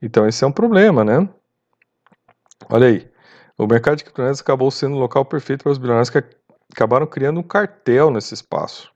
Então 0.00 0.26
esse 0.26 0.44
é 0.44 0.46
um 0.46 0.52
problema, 0.52 1.04
né? 1.04 1.28
Olha 2.68 2.88
aí. 2.88 3.10
O 3.56 3.66
mercado 3.66 3.96
de 3.96 4.04
criptomoedas 4.04 4.40
acabou 4.40 4.70
sendo 4.70 4.96
o 4.96 4.98
local 4.98 5.24
perfeito 5.24 5.62
para 5.62 5.72
os 5.72 5.78
bilionários 5.78 6.10
que 6.10 6.18
acabaram 6.72 7.06
criando 7.06 7.40
um 7.40 7.42
cartel 7.42 8.10
nesse 8.10 8.34
espaço. 8.34 8.90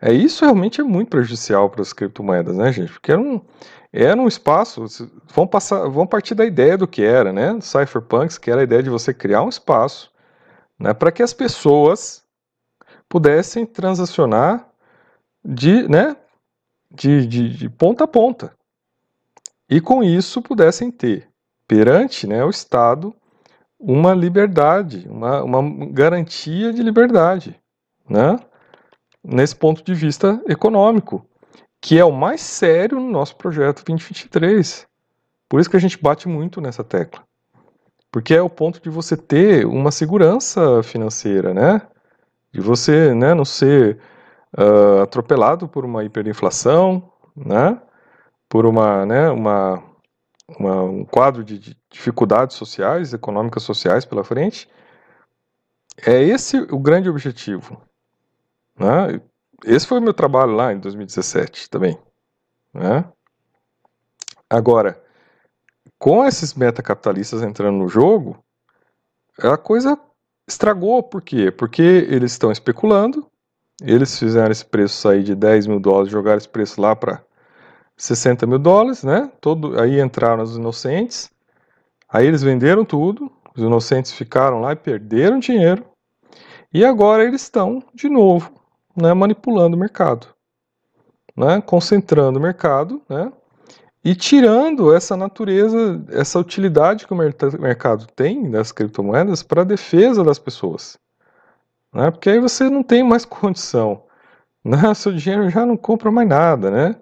É 0.00 0.12
isso 0.12 0.44
realmente 0.44 0.80
é 0.80 0.84
muito 0.84 1.08
prejudicial 1.08 1.70
para 1.70 1.82
as 1.82 1.92
criptomoedas, 1.92 2.56
né, 2.56 2.70
gente? 2.72 2.92
Porque 2.92 3.10
era 3.10 3.20
um, 3.20 3.40
era 3.92 4.20
um 4.20 4.28
espaço. 4.28 4.84
Vão 5.34 5.46
passar, 5.46 5.88
vão 5.88 6.06
partir 6.06 6.34
da 6.34 6.44
ideia 6.44 6.76
do 6.76 6.86
que 6.86 7.02
era, 7.02 7.32
né? 7.32 7.58
Cypherpunks, 7.60 8.36
que 8.36 8.50
era 8.50 8.60
a 8.60 8.64
ideia 8.64 8.82
de 8.82 8.90
você 8.90 9.14
criar 9.14 9.42
um 9.42 9.48
espaço, 9.48 10.12
né, 10.78 10.92
para 10.92 11.10
que 11.10 11.22
as 11.22 11.32
pessoas 11.32 12.22
pudessem 13.08 13.64
transacionar 13.64 14.68
de, 15.44 15.88
né, 15.88 16.16
de, 16.90 17.26
de, 17.26 17.48
de 17.56 17.68
ponta 17.70 18.04
a 18.04 18.08
ponta 18.08 18.52
e 19.68 19.80
com 19.80 20.02
isso 20.02 20.42
pudessem 20.42 20.90
ter 20.90 21.28
perante, 21.66 22.26
né, 22.26 22.44
o 22.44 22.50
Estado 22.50 23.14
uma 23.78 24.14
liberdade, 24.14 25.06
uma, 25.08 25.42
uma 25.42 25.86
garantia 25.86 26.72
de 26.72 26.82
liberdade, 26.82 27.60
né? 28.08 28.38
nesse 29.26 29.56
ponto 29.56 29.82
de 29.82 29.92
vista 29.92 30.40
econômico, 30.46 31.26
que 31.80 31.98
é 31.98 32.04
o 32.04 32.12
mais 32.12 32.40
sério 32.40 33.00
no 33.00 33.10
nosso 33.10 33.36
projeto 33.36 33.84
2023. 33.84 34.86
Por 35.48 35.60
isso 35.60 35.68
que 35.68 35.76
a 35.76 35.80
gente 35.80 36.00
bate 36.00 36.28
muito 36.28 36.60
nessa 36.60 36.84
tecla. 36.84 37.22
Porque 38.10 38.34
é 38.34 38.40
o 38.40 38.48
ponto 38.48 38.80
de 38.80 38.88
você 38.88 39.16
ter 39.16 39.66
uma 39.66 39.90
segurança 39.90 40.82
financeira, 40.82 41.52
né? 41.52 41.82
De 42.52 42.60
você 42.60 43.14
né, 43.14 43.34
não 43.34 43.44
ser 43.44 43.98
uh, 44.56 45.02
atropelado 45.02 45.68
por 45.68 45.84
uma 45.84 46.04
hiperinflação, 46.04 47.12
né? 47.36 47.80
Por 48.48 48.64
uma, 48.64 49.04
né, 49.04 49.28
uma, 49.28 49.82
uma, 50.48 50.82
um 50.82 51.04
quadro 51.04 51.44
de, 51.44 51.58
de 51.58 51.76
dificuldades 51.90 52.56
sociais, 52.56 53.12
econômicas 53.12 53.62
sociais 53.62 54.04
pela 54.04 54.24
frente. 54.24 54.68
É 56.06 56.22
esse 56.22 56.58
o 56.70 56.78
grande 56.78 57.08
objetivo. 57.08 57.80
Né? 58.78 59.20
Esse 59.64 59.86
foi 59.86 59.98
o 59.98 60.02
meu 60.02 60.14
trabalho 60.14 60.52
lá 60.52 60.72
em 60.72 60.78
2017 60.78 61.70
também. 61.70 61.98
Né? 62.72 63.04
Agora, 64.48 65.02
com 65.98 66.24
esses 66.24 66.54
metacapitalistas 66.54 67.42
entrando 67.42 67.78
no 67.78 67.88
jogo, 67.88 68.42
a 69.38 69.56
coisa 69.56 69.98
estragou. 70.46 71.02
Por 71.02 71.22
quê? 71.22 71.50
Porque 71.50 71.82
eles 71.82 72.32
estão 72.32 72.52
especulando, 72.52 73.26
eles 73.82 74.18
fizeram 74.18 74.52
esse 74.52 74.64
preço 74.64 75.00
sair 75.00 75.22
de 75.22 75.34
10 75.34 75.66
mil 75.66 75.80
dólares, 75.80 76.12
jogaram 76.12 76.38
esse 76.38 76.48
preço 76.48 76.80
lá 76.80 76.94
para 76.94 77.22
60 77.96 78.46
mil 78.46 78.58
dólares, 78.58 79.02
né? 79.02 79.30
Todo, 79.40 79.80
aí 79.80 80.00
entraram 80.00 80.42
os 80.42 80.56
inocentes, 80.56 81.30
Aí 82.08 82.26
eles 82.26 82.42
venderam 82.42 82.84
tudo, 82.84 83.30
os 83.56 83.62
inocentes 83.62 84.12
ficaram 84.12 84.60
lá 84.60 84.72
e 84.72 84.76
perderam 84.76 85.38
dinheiro, 85.38 85.84
e 86.72 86.84
agora 86.84 87.24
eles 87.24 87.42
estão, 87.42 87.82
de 87.92 88.08
novo, 88.08 88.52
né, 88.96 89.12
manipulando 89.12 89.76
o 89.76 89.80
mercado, 89.80 90.28
né, 91.36 91.60
concentrando 91.60 92.38
o 92.38 92.42
mercado, 92.42 93.02
né, 93.08 93.32
e 94.04 94.14
tirando 94.14 94.94
essa 94.94 95.16
natureza, 95.16 96.02
essa 96.10 96.38
utilidade 96.38 97.06
que 97.06 97.12
o 97.12 97.16
mercado 97.16 98.06
tem 98.14 98.48
das 98.50 98.70
criptomoedas 98.70 99.42
para 99.42 99.62
a 99.62 99.64
defesa 99.64 100.22
das 100.22 100.38
pessoas. 100.38 100.96
Né, 101.92 102.10
porque 102.10 102.30
aí 102.30 102.38
você 102.38 102.70
não 102.70 102.84
tem 102.84 103.02
mais 103.02 103.24
condição. 103.26 104.04
Né, 104.64 104.94
seu 104.94 105.12
dinheiro 105.12 105.50
já 105.50 105.66
não 105.66 105.76
compra 105.76 106.10
mais 106.10 106.28
nada, 106.28 106.70
né? 106.70 106.96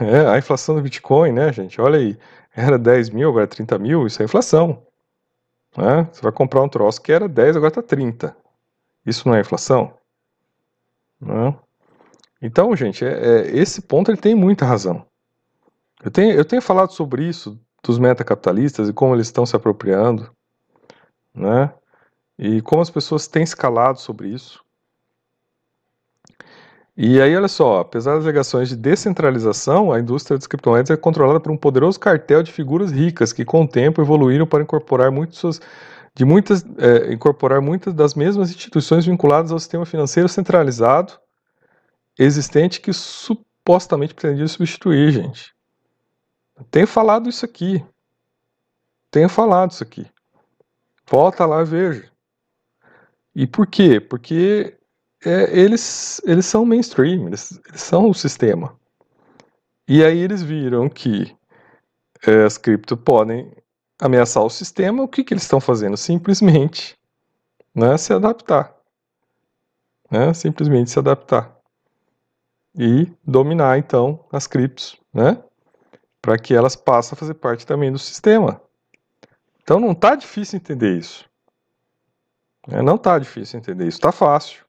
É, 0.00 0.26
a 0.28 0.38
inflação 0.38 0.74
do 0.74 0.82
Bitcoin, 0.82 1.32
né, 1.32 1.52
gente? 1.52 1.80
Olha 1.80 1.98
aí, 1.98 2.18
era 2.54 2.78
10 2.78 3.10
mil, 3.10 3.28
agora 3.28 3.44
é 3.44 3.48
30 3.48 3.78
mil, 3.78 4.06
isso 4.06 4.20
é 4.22 4.24
inflação. 4.24 4.86
Né? 5.76 6.08
Você 6.12 6.22
vai 6.22 6.32
comprar 6.32 6.62
um 6.62 6.68
troço 6.68 7.00
que 7.00 7.12
era 7.12 7.28
10, 7.28 7.56
agora 7.56 7.70
está 7.70 7.82
30. 7.82 8.36
Isso 9.06 9.28
não 9.28 9.34
é 9.34 9.40
inflação? 9.40 9.94
Né? 11.20 11.56
Então, 12.40 12.74
gente, 12.76 13.04
é, 13.04 13.10
é, 13.10 13.56
esse 13.56 13.82
ponto 13.82 14.10
ele 14.10 14.18
tem 14.18 14.34
muita 14.34 14.64
razão. 14.64 15.04
Eu 16.02 16.10
tenho, 16.10 16.32
eu 16.32 16.44
tenho 16.44 16.62
falado 16.62 16.92
sobre 16.92 17.24
isso, 17.24 17.58
dos 17.82 17.98
metacapitalistas 17.98 18.88
e 18.88 18.92
como 18.92 19.14
eles 19.14 19.26
estão 19.26 19.44
se 19.44 19.56
apropriando, 19.56 20.30
né? 21.34 21.72
E 22.38 22.62
como 22.62 22.82
as 22.82 22.90
pessoas 22.90 23.26
têm 23.26 23.42
escalado 23.42 23.98
sobre 23.98 24.28
isso. 24.28 24.64
E 27.00 27.22
aí, 27.22 27.36
olha 27.36 27.46
só, 27.46 27.78
apesar 27.78 28.16
das 28.16 28.24
alegações 28.24 28.68
de 28.68 28.74
descentralização, 28.74 29.92
a 29.92 30.00
indústria 30.00 30.36
das 30.36 30.48
criptomoedas 30.48 30.90
é 30.90 30.96
controlada 30.96 31.38
por 31.38 31.52
um 31.52 31.56
poderoso 31.56 32.00
cartel 32.00 32.42
de 32.42 32.50
figuras 32.50 32.90
ricas 32.90 33.32
que, 33.32 33.44
com 33.44 33.62
o 33.62 33.68
tempo, 33.68 34.02
evoluíram 34.02 34.44
para 34.44 34.64
incorporar 34.64 35.12
muitos 35.12 35.60
de 36.12 36.24
muitas, 36.24 36.64
é, 36.76 37.12
incorporar 37.12 37.60
muitas 37.60 37.94
das 37.94 38.16
mesmas 38.16 38.50
instituições 38.50 39.06
vinculadas 39.06 39.52
ao 39.52 39.60
sistema 39.60 39.86
financeiro 39.86 40.28
centralizado 40.28 41.12
existente 42.18 42.80
que 42.80 42.92
supostamente 42.92 44.12
pretendia 44.12 44.48
substituir, 44.48 45.12
gente. 45.12 45.54
tenho 46.68 46.88
falado 46.88 47.28
isso 47.28 47.44
aqui. 47.44 47.80
Tenho 49.08 49.28
falado 49.28 49.70
isso 49.70 49.84
aqui. 49.84 50.04
Volta 51.08 51.46
lá 51.46 51.62
e 51.62 51.64
veja. 51.64 52.10
E 53.36 53.46
por 53.46 53.68
quê? 53.68 54.00
Porque 54.00 54.77
é, 55.24 55.58
eles, 55.58 56.20
eles 56.24 56.46
são 56.46 56.64
mainstream, 56.64 57.26
eles, 57.26 57.60
eles, 57.68 57.82
são 57.82 58.08
o 58.08 58.14
sistema. 58.14 58.78
E 59.86 60.04
aí 60.04 60.18
eles 60.18 60.42
viram 60.42 60.88
que 60.88 61.36
é, 62.26 62.44
as 62.44 62.58
cripto 62.58 62.96
podem 62.96 63.52
ameaçar 64.00 64.42
o 64.44 64.50
sistema, 64.50 65.02
o 65.02 65.08
que, 65.08 65.24
que 65.24 65.34
eles 65.34 65.42
estão 65.42 65.60
fazendo? 65.60 65.96
Simplesmente 65.96 66.96
né, 67.74 67.96
se 67.96 68.12
adaptar. 68.12 68.74
Né, 70.10 70.32
simplesmente 70.32 70.90
se 70.90 70.98
adaptar. 70.98 71.56
E 72.76 73.10
dominar, 73.24 73.78
então, 73.78 74.24
as 74.30 74.46
criptos, 74.46 75.00
né? 75.12 75.42
Para 76.22 76.38
que 76.38 76.54
elas 76.54 76.76
passem 76.76 77.14
a 77.14 77.18
fazer 77.18 77.34
parte 77.34 77.66
também 77.66 77.90
do 77.90 77.98
sistema. 77.98 78.60
Então 79.62 79.80
não 79.80 79.92
está 79.92 80.14
difícil 80.14 80.58
entender 80.58 80.96
isso. 80.96 81.28
É, 82.68 82.82
não 82.82 82.94
está 82.94 83.18
difícil 83.18 83.58
entender 83.58 83.86
isso, 83.86 83.98
está 83.98 84.12
fácil. 84.12 84.67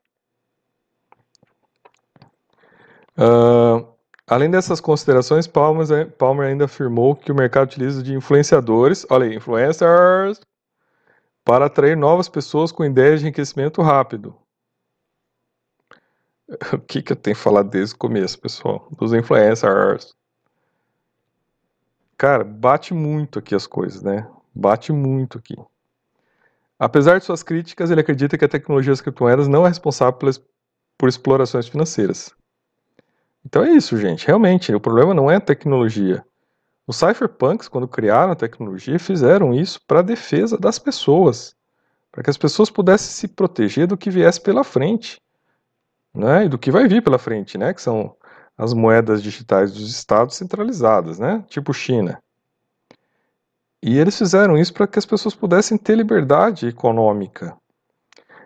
Uh, 3.20 4.00
Além 4.30 4.52
dessas 4.52 4.80
considerações, 4.80 5.48
Palmer, 5.48 6.12
Palmer 6.12 6.50
ainda 6.50 6.66
afirmou 6.66 7.16
que 7.16 7.32
o 7.32 7.36
mercado 7.36 7.68
utiliza 7.68 8.04
de 8.04 8.14
influenciadores, 8.14 9.04
olha 9.10 9.26
aí, 9.26 9.36
influencers, 9.36 10.40
para 11.44 11.66
atrair 11.66 11.98
novas 11.98 12.30
pessoas 12.30 12.72
com 12.72 12.86
ideias 12.86 13.20
de 13.20 13.26
enriquecimento 13.26 13.82
rápido. 13.82 14.36
O 16.74 16.80
que, 16.80 17.02
que 17.04 17.12
eu 17.12 17.16
tenho 17.16 17.36
falado 17.36 17.70
desde 17.70 17.94
o 17.94 17.98
começo, 17.98 18.40
pessoal? 18.40 18.88
Dos 18.98 19.14
influencers. 19.14 20.16
Cara, 22.18 22.44
bate 22.44 22.92
muito 22.92 23.38
aqui 23.38 23.54
as 23.54 23.68
coisas, 23.68 24.02
né? 24.02 24.28
Bate 24.54 24.92
muito 24.92 25.38
aqui. 25.38 25.56
Apesar 26.80 27.20
de 27.20 27.26
suas 27.26 27.44
críticas, 27.44 27.92
ele 27.92 28.02
acredita 28.02 28.36
que 28.36 28.46
a 28.46 28.50
tecnologia 28.50 28.92
das 28.92 29.02
criptomoedas 29.02 29.48
não 29.48 29.66
é 29.66 29.70
responsável 29.70 30.20
por 30.98 31.08
explorações 31.08 31.68
financeiras. 31.68 32.34
Então 33.46 33.64
é 33.64 33.72
isso, 33.72 33.98
gente. 33.98 34.28
Realmente, 34.28 34.74
o 34.74 34.80
problema 34.80 35.14
não 35.14 35.30
é 35.30 35.36
a 35.36 35.42
tecnologia. 35.42 36.24
Os 36.86 36.98
cypherpunks, 36.98 37.68
quando 37.68 37.88
criaram 37.88 38.32
a 38.32 38.36
tecnologia, 38.36 38.98
fizeram 39.00 39.54
isso 39.54 39.80
para 39.88 40.00
a 40.00 40.04
defesa 40.04 40.58
das 40.58 40.80
pessoas, 40.80 41.56
para 42.12 42.24
que 42.24 42.30
as 42.30 42.38
pessoas 42.38 42.70
pudessem 42.70 43.12
se 43.12 43.28
proteger 43.28 43.88
do 43.88 43.98
que 43.98 44.10
viesse 44.10 44.42
pela 44.42 44.64
frente, 44.64 45.22
né? 46.14 46.46
E 46.46 46.50
do 46.50 46.58
que 46.58 46.72
vai 46.72 46.88
vir 46.88 47.04
pela 47.04 47.20
frente, 47.20 47.58
né? 47.58 47.74
Que 47.74 47.82
são 47.82 48.16
as 48.58 48.74
moedas 48.74 49.22
digitais 49.22 49.72
dos 49.72 49.90
estados 49.90 50.36
centralizadas, 50.36 51.20
né? 51.20 51.44
Tipo 51.48 51.74
China. 51.74 52.22
E 53.82 53.98
eles 53.98 54.18
fizeram 54.18 54.58
isso 54.58 54.74
para 54.74 54.88
que 54.88 55.00
as 55.00 55.06
pessoas 55.06 55.34
pudessem 55.34 55.78
ter 55.78 55.96
liberdade 55.96 56.68
econômica, 56.68 57.56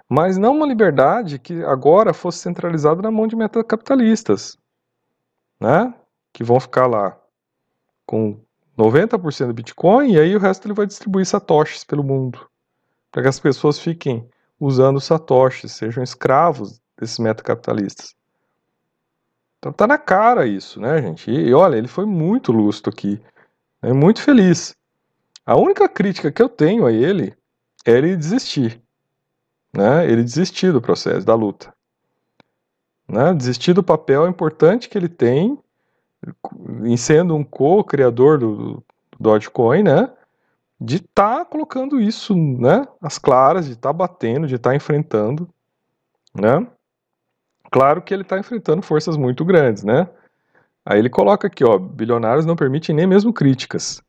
mas 0.08 0.38
não 0.38 0.56
uma 0.56 0.68
liberdade 0.68 1.40
que 1.40 1.64
agora 1.64 2.14
fosse 2.14 2.40
centralizada 2.40 3.02
na 3.02 3.10
mão 3.10 3.26
de 3.26 3.36
metacapitalistas 3.36 4.58
né? 5.64 5.94
Que 6.34 6.44
vão 6.44 6.60
ficar 6.60 6.88
lá 6.88 7.18
com 8.06 8.38
90% 8.78 9.48
do 9.48 9.54
Bitcoin 9.54 10.12
e 10.12 10.20
aí 10.20 10.36
o 10.36 10.40
resto 10.40 10.68
ele 10.68 10.74
vai 10.74 10.86
distribuir 10.86 11.26
satoshis 11.26 11.86
pelo 11.86 12.04
mundo, 12.04 12.46
para 13.10 13.22
que 13.22 13.30
as 13.30 13.40
pessoas 13.40 13.80
fiquem 13.80 14.30
usando 14.60 15.00
satoshis, 15.00 15.72
sejam 15.72 16.04
escravos 16.04 16.82
desses 17.00 17.18
metacapitalistas. 17.18 18.14
Então 19.58 19.72
tá 19.72 19.88
na 19.88 19.98
cara 19.98 20.46
isso, 20.46 20.82
né, 20.82 21.02
gente? 21.02 21.32
E, 21.32 21.48
e 21.48 21.54
olha, 21.54 21.78
ele 21.78 21.88
foi 21.88 22.06
muito 22.06 22.52
lustro 22.52 22.92
aqui, 22.92 23.22
é 23.82 23.94
muito 23.94 24.22
feliz. 24.22 24.76
A 25.46 25.56
única 25.56 25.88
crítica 25.88 26.32
que 26.32 26.42
eu 26.42 26.50
tenho 26.50 26.86
a 26.86 26.92
ele 26.92 27.34
é 27.86 27.92
ele 27.92 28.18
desistir, 28.18 28.82
né? 29.74 30.06
Ele 30.06 30.24
desistir 30.24 30.74
do 30.74 30.82
processo, 30.82 31.26
da 31.26 31.36
luta. 31.36 31.74
Né? 33.08 33.34
Desistir 33.34 33.74
do 33.74 33.84
papel 33.84 34.28
importante 34.28 34.90
que 34.90 34.98
ele 34.98 35.10
tem 35.10 35.58
em 36.84 36.98
sendo 36.98 37.36
um 37.36 37.44
co-criador 37.44 38.38
do, 38.38 38.56
do 38.56 38.84
Dogecoin, 39.20 39.84
né? 39.84 40.10
De 40.80 40.98
estar 40.98 41.40
tá 41.40 41.46
colocando 41.46 42.00
isso, 42.00 42.36
né? 42.36 42.86
As 43.02 43.18
claras, 43.18 43.66
de 43.66 43.74
estar 43.74 43.90
tá 43.90 43.94
batendo, 43.94 44.48
de 44.48 44.56
estar 44.56 44.72
tá 44.72 44.76
enfrentando, 44.76 45.50
né? 46.34 46.66
Claro 47.72 48.02
que 48.02 48.14
ele 48.14 48.24
está 48.24 48.38
enfrentando 48.38 48.82
forças 48.82 49.18
muito 49.18 49.44
grandes, 49.44 49.84
né? 49.84 50.08
Aí 50.86 51.00
ele 51.00 51.10
coloca 51.10 51.48
aqui, 51.48 51.64
ó, 51.64 51.78
bilionários 51.78 52.46
não 52.46 52.56
permitem 52.56 52.96
nem 52.96 53.08
mesmo 53.08 53.34
críticas. 53.34 54.02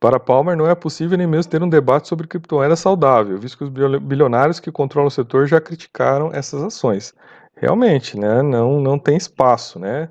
Para 0.00 0.20
Palmer, 0.20 0.56
não 0.56 0.68
é 0.68 0.74
possível 0.76 1.18
nem 1.18 1.26
mesmo 1.26 1.50
ter 1.50 1.60
um 1.60 1.68
debate 1.68 2.06
sobre 2.06 2.28
criptomoeda 2.28 2.76
saudável, 2.76 3.36
visto 3.36 3.58
que 3.58 3.64
os 3.64 3.70
bilionários 4.00 4.60
que 4.60 4.70
controlam 4.70 5.08
o 5.08 5.10
setor 5.10 5.48
já 5.48 5.60
criticaram 5.60 6.30
essas 6.32 6.62
ações 6.62 7.12
realmente, 7.60 8.18
né, 8.18 8.42
não, 8.42 8.80
não 8.80 8.98
tem 8.98 9.16
espaço, 9.16 9.78
né, 9.78 10.10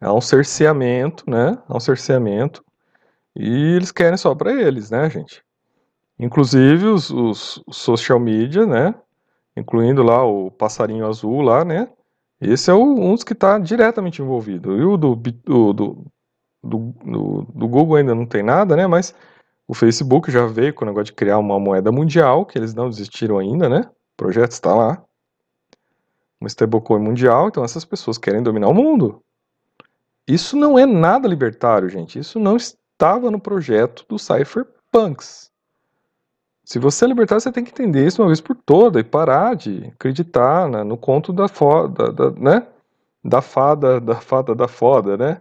é 0.00 0.10
um 0.10 0.20
cerceamento, 0.20 1.28
né, 1.28 1.58
é 1.68 1.76
um 1.76 1.80
cerceamento, 1.80 2.64
e 3.36 3.74
eles 3.76 3.92
querem 3.92 4.16
só 4.16 4.34
para 4.34 4.52
eles, 4.52 4.90
né, 4.90 5.08
gente. 5.08 5.42
Inclusive 6.18 6.86
os, 6.86 7.10
os, 7.10 7.62
social 7.70 8.18
media, 8.18 8.66
né, 8.66 8.94
incluindo 9.56 10.02
lá 10.02 10.24
o 10.24 10.50
passarinho 10.50 11.06
azul 11.06 11.42
lá, 11.42 11.64
né, 11.64 11.88
esse 12.40 12.70
é 12.70 12.74
o, 12.74 12.82
um 12.82 13.14
dos 13.14 13.24
que 13.24 13.32
está 13.32 13.58
diretamente 13.58 14.22
envolvido. 14.22 14.76
E 14.76 14.84
o 14.84 14.96
do, 14.96 15.16
do, 15.16 15.72
do, 15.72 16.04
do, 16.62 17.46
do 17.54 17.68
Google 17.68 17.96
ainda 17.96 18.14
não 18.14 18.26
tem 18.26 18.42
nada, 18.42 18.76
né, 18.76 18.86
mas 18.86 19.14
o 19.66 19.74
Facebook 19.74 20.30
já 20.30 20.46
veio 20.46 20.72
com 20.72 20.84
o 20.84 20.88
negócio 20.88 21.06
de 21.06 21.12
criar 21.12 21.38
uma 21.38 21.58
moeda 21.58 21.92
mundial, 21.92 22.46
que 22.46 22.58
eles 22.58 22.74
não 22.74 22.88
desistiram 22.88 23.38
ainda, 23.38 23.68
né, 23.68 23.80
o 23.80 24.16
projeto 24.16 24.52
está 24.52 24.74
lá 24.74 25.04
uma 26.40 26.48
stablecoin 26.48 27.00
mundial, 27.00 27.48
então 27.48 27.64
essas 27.64 27.84
pessoas 27.84 28.18
querem 28.18 28.42
dominar 28.42 28.68
o 28.68 28.74
mundo. 28.74 29.22
Isso 30.26 30.56
não 30.56 30.78
é 30.78 30.84
nada 30.84 31.26
libertário, 31.26 31.88
gente. 31.88 32.18
Isso 32.18 32.38
não 32.38 32.56
estava 32.56 33.30
no 33.30 33.40
projeto 33.40 34.04
do 34.08 34.18
Cypherpunks. 34.18 35.50
Se 36.64 36.78
você 36.78 37.06
é 37.06 37.08
libertário, 37.08 37.40
você 37.40 37.50
tem 37.50 37.64
que 37.64 37.70
entender 37.70 38.06
isso 38.06 38.20
uma 38.20 38.28
vez 38.28 38.42
por 38.42 38.54
toda 38.54 39.00
e 39.00 39.04
parar 39.04 39.56
de 39.56 39.86
acreditar 39.86 40.68
né, 40.68 40.84
no 40.84 40.98
conto 40.98 41.32
da 41.32 41.48
foda, 41.48 42.12
da, 42.12 42.30
né? 42.32 42.66
Da 43.24 43.40
fada, 43.40 43.98
da 43.98 44.16
fada 44.16 44.54
da 44.54 44.68
foda, 44.68 45.16
né? 45.16 45.40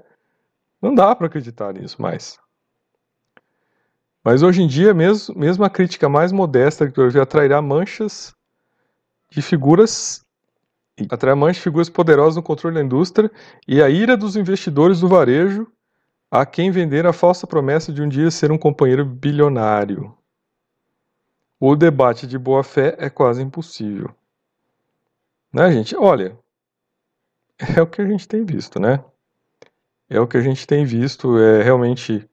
Não 0.81 0.95
dá 0.95 1.13
para 1.13 1.27
acreditar 1.27 1.73
nisso 1.73 2.01
mais. 2.01 2.39
Mas 4.23 4.41
hoje 4.41 4.61
em 4.61 4.67
dia, 4.67 4.93
mesmo, 4.93 5.37
mesmo 5.37 5.65
a 5.65 5.69
crítica 5.69 6.07
mais 6.07 6.31
modesta 6.31 6.89
que 6.89 6.99
eu 6.99 7.21
atrairá 7.21 7.61
manchas 7.61 8.33
de 9.29 9.41
figuras 9.41 10.25
atrai 11.09 11.35
manchas 11.35 11.61
figuras 11.61 11.89
poderosas 11.89 12.35
no 12.35 12.43
controle 12.43 12.75
da 12.75 12.83
indústria 12.83 13.31
e 13.67 13.81
a 13.81 13.89
ira 13.89 14.17
dos 14.17 14.35
investidores 14.35 14.99
do 14.99 15.07
varejo 15.07 15.67
a 16.29 16.45
quem 16.45 16.71
vender 16.71 17.05
a 17.05 17.13
falsa 17.13 17.47
promessa 17.47 17.91
de 17.91 18.01
um 18.01 18.09
dia 18.09 18.29
ser 18.31 18.51
um 18.51 18.57
companheiro 18.57 19.05
bilionário. 19.05 20.13
O 21.59 21.75
debate 21.75 22.27
de 22.27 22.37
boa-fé 22.37 22.95
é 22.99 23.09
quase 23.09 23.41
impossível. 23.41 24.13
Né, 25.51 25.71
gente? 25.71 25.95
Olha, 25.95 26.37
é 27.75 27.81
o 27.81 27.87
que 27.87 28.01
a 28.01 28.05
gente 28.05 28.27
tem 28.27 28.43
visto, 28.43 28.79
né? 28.79 29.03
É 30.09 30.19
o 30.19 30.27
que 30.27 30.37
a 30.37 30.41
gente 30.41 30.67
tem 30.67 30.85
visto, 30.85 31.37
é 31.39 31.63
realmente 31.63 32.29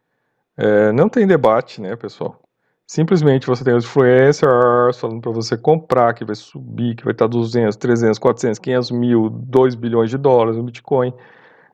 é, 0.56 0.92
não 0.92 1.08
tem 1.08 1.26
debate, 1.26 1.80
né, 1.80 1.96
pessoal? 1.96 2.43
Simplesmente 2.86 3.46
você 3.46 3.64
tem 3.64 3.74
os 3.74 3.84
influencers 3.84 4.98
falando 4.98 5.20
para 5.20 5.32
você 5.32 5.56
comprar, 5.56 6.12
que 6.14 6.24
vai 6.24 6.34
subir, 6.34 6.94
que 6.96 7.04
vai 7.04 7.12
estar 7.12 7.26
200, 7.26 7.76
300, 7.76 8.18
400, 8.18 8.58
500 8.58 8.90
mil, 8.90 9.30
2 9.30 9.74
bilhões 9.74 10.10
de 10.10 10.18
dólares 10.18 10.56
no 10.56 10.62
Bitcoin. 10.62 11.12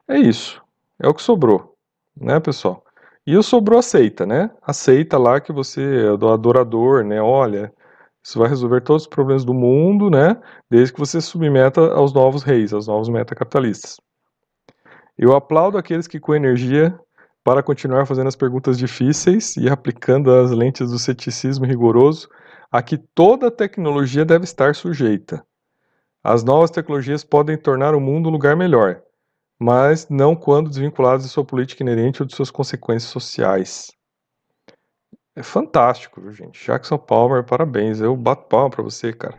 É 0.06 0.18
isso. 0.18 0.62
É 1.02 1.08
o 1.08 1.14
que 1.14 1.22
sobrou, 1.22 1.76
né, 2.16 2.38
pessoal? 2.38 2.84
E 3.26 3.36
o 3.36 3.42
sobrou 3.42 3.78
aceita, 3.78 4.24
né? 4.24 4.50
Aceita 4.62 5.18
lá 5.18 5.40
que 5.40 5.52
você 5.52 6.06
é 6.06 6.16
do 6.16 6.28
adorador, 6.28 7.04
né? 7.04 7.20
Olha, 7.20 7.72
isso 8.22 8.38
vai 8.38 8.48
resolver 8.48 8.80
todos 8.82 9.02
os 9.02 9.08
problemas 9.08 9.44
do 9.44 9.54
mundo, 9.54 10.10
né? 10.10 10.36
Desde 10.70 10.92
que 10.92 11.00
você 11.00 11.20
submeta 11.20 11.92
aos 11.92 12.12
novos 12.12 12.42
reis, 12.42 12.72
aos 12.72 12.86
novos 12.86 13.08
metacapitalistas. 13.08 14.00
Eu 15.18 15.34
aplaudo 15.34 15.76
aqueles 15.76 16.06
que 16.06 16.20
com 16.20 16.34
energia 16.34 16.98
para 17.42 17.62
continuar 17.62 18.06
fazendo 18.06 18.28
as 18.28 18.36
perguntas 18.36 18.78
difíceis 18.78 19.56
e 19.56 19.68
aplicando 19.68 20.32
as 20.32 20.50
lentes 20.50 20.90
do 20.90 20.98
ceticismo 20.98 21.64
rigoroso 21.64 22.28
a 22.70 22.82
que 22.82 22.96
toda 22.96 23.50
tecnologia 23.50 24.24
deve 24.24 24.44
estar 24.44 24.74
sujeita. 24.74 25.44
As 26.22 26.44
novas 26.44 26.70
tecnologias 26.70 27.24
podem 27.24 27.56
tornar 27.56 27.94
o 27.94 28.00
mundo 28.00 28.28
um 28.28 28.32
lugar 28.32 28.56
melhor, 28.56 29.02
mas 29.58 30.08
não 30.08 30.36
quando 30.36 30.68
desvinculadas 30.68 31.24
de 31.24 31.30
sua 31.30 31.44
política 31.44 31.82
inerente 31.82 32.22
ou 32.22 32.26
de 32.26 32.34
suas 32.34 32.50
consequências 32.50 33.10
sociais. 33.10 33.90
É 35.34 35.42
fantástico, 35.42 36.30
gente? 36.30 36.64
Jackson 36.64 36.98
Palmer, 36.98 37.44
parabéns. 37.44 38.00
Eu 38.00 38.16
bato 38.16 38.48
palma 38.48 38.68
para 38.68 38.82
você, 38.82 39.12
cara. 39.12 39.38